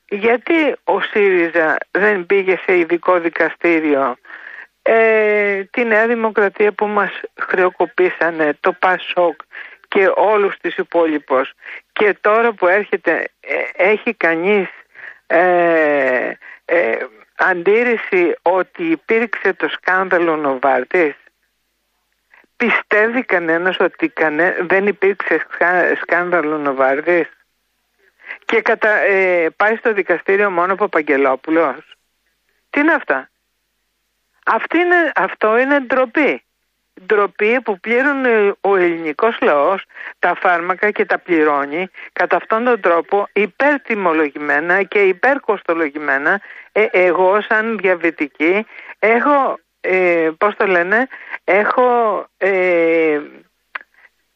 Γιατί 0.08 0.76
ο 0.84 1.00
ΣΥΡΙΖΑ 1.00 1.76
δεν 1.90 2.26
πήγε 2.26 2.58
σε 2.64 2.78
ειδικό 2.78 3.18
δικαστήριο; 3.18 4.16
Ε, 4.82 5.64
τη 5.64 5.84
Νέα 5.84 6.06
Δημοκρατία 6.06 6.72
που 6.72 6.86
μας 6.86 7.20
χρεοκοπήσανε, 7.40 8.56
το 8.60 8.72
ΠΑΣΟΚ 8.72 9.40
και 9.96 10.12
όλους 10.14 10.56
τους 10.56 10.76
υπόλοιπους. 10.76 11.52
Και 11.92 12.16
τώρα 12.20 12.52
που 12.52 12.66
έρχεται, 12.66 13.28
ε, 13.40 13.90
έχει 13.90 14.14
κανείς 14.14 14.68
ε, 15.26 16.32
ε, 16.64 16.96
αντίρρηση 17.36 18.36
ότι 18.42 18.82
υπήρξε 18.84 19.52
το 19.52 19.68
σκάνδαλο 19.68 20.36
Νοβάρτης; 20.36 21.14
Πιστεύει 22.56 23.22
κανένας 23.22 23.80
ότι 23.80 24.08
κανέ, 24.08 24.56
δεν 24.60 24.86
υπήρξε 24.86 25.38
σκα- 25.38 25.96
σκάνδαλο 25.96 26.58
Νοβάρτης; 26.58 27.28
Και 28.44 28.60
κατα, 28.60 28.90
ε, 28.90 29.50
πάει 29.56 29.76
στο 29.76 29.92
δικαστήριο 29.92 30.50
μόνο 30.50 30.72
ο 30.72 30.76
Παπαγγελόπουλος. 30.76 31.96
Τι 32.70 32.80
είναι 32.80 32.92
αυτά; 32.92 33.30
Αυτή 34.44 34.78
είναι, 34.78 35.12
αυτό 35.14 35.58
είναι 35.58 35.80
ντροπή. 35.80 36.45
Ντροπή 37.06 37.60
που 37.60 37.80
πλήρωνε 37.80 38.54
ο 38.60 38.76
ελληνικός 38.76 39.38
λαός 39.40 39.84
τα 40.18 40.34
φάρμακα 40.34 40.90
και 40.90 41.04
τα 41.04 41.18
πληρώνει 41.18 41.88
κατά 42.12 42.36
αυτόν 42.36 42.64
τον 42.64 42.80
τρόπο 42.80 43.28
υπερτιμολογημένα 43.32 44.82
και 44.82 44.98
υπερκοστολογημένα. 44.98 46.40
Ε, 46.72 46.86
εγώ 46.90 47.40
σαν 47.40 47.78
διαβητική 47.78 48.66
έχω, 48.98 49.58
ε, 49.80 50.30
πώς 50.38 50.56
το 50.56 50.66
λένε, 50.66 51.08
έχω 51.44 52.26
ε, 52.36 53.20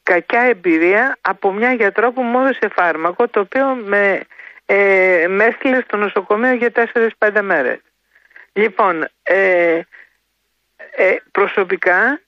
κακιά 0.02 0.40
εμπειρία 0.40 1.18
από 1.20 1.52
μια 1.52 1.72
γιατρό 1.72 2.12
που 2.12 2.22
μου 2.22 2.38
έδωσε 2.38 2.68
φάρμακο 2.72 3.28
το 3.28 3.40
οποίο 3.40 3.66
με, 3.66 4.20
ε, 4.66 5.26
με 5.28 5.44
έστειλε 5.44 5.80
στο 5.80 5.96
νοσοκομείο 5.96 6.52
για 6.52 6.70
4-5 7.18 7.42
μέρες. 7.42 7.78
Λοιπόν, 8.52 9.08
ε, 9.22 9.80
ε, 10.90 11.16
προσωπικά 11.30 12.20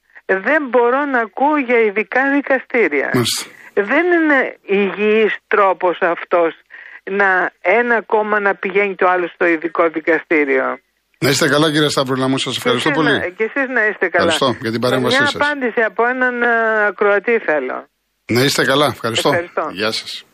δεν 0.48 0.66
μπορώ 0.70 1.04
να 1.04 1.18
ακούω 1.20 1.56
για 1.68 1.78
ειδικά 1.78 2.20
δικαστήρια. 2.36 3.10
Μάλιστα. 3.14 3.50
Δεν 3.74 4.04
είναι 4.16 4.56
υγιής 4.62 5.36
τρόπος 5.46 5.98
αυτός 6.00 6.50
να 7.10 7.50
ένα 7.60 8.02
κόμμα 8.02 8.40
να 8.40 8.54
πηγαίνει 8.54 8.94
το 8.94 9.08
άλλο 9.08 9.28
στο 9.34 9.46
ειδικό 9.46 9.88
δικαστήριο. 9.88 10.78
Να 11.18 11.28
είστε 11.28 11.48
καλά, 11.48 11.70
κύριε 11.72 11.88
Σταυρούλα 11.88 12.28
μου, 12.28 12.38
σας 12.38 12.56
ευχαριστώ 12.56 12.90
και 12.90 12.98
εσείς 12.98 13.08
πολύ. 13.08 13.18
Να, 13.18 13.28
και 13.28 13.44
εσείς 13.44 13.68
να 13.68 13.86
είστε 13.86 14.08
καλά. 14.08 14.32
Ευχαριστώ 14.32 14.56
για 14.60 14.70
την 14.70 14.80
παρέμβασή 14.80 15.16
Μια 15.16 15.26
σας. 15.26 15.34
απάντηση 15.34 15.80
από 15.80 16.06
έναν 16.06 16.42
ε, 16.42 16.86
ακροατή 16.86 17.38
θέλω. 17.38 17.86
Να 18.26 18.42
είστε 18.42 18.64
καλά, 18.64 18.86
ευχαριστώ. 18.86 19.28
Ευχαριστώ. 19.28 19.68
Γεια 19.72 19.90
σας. 19.92 20.24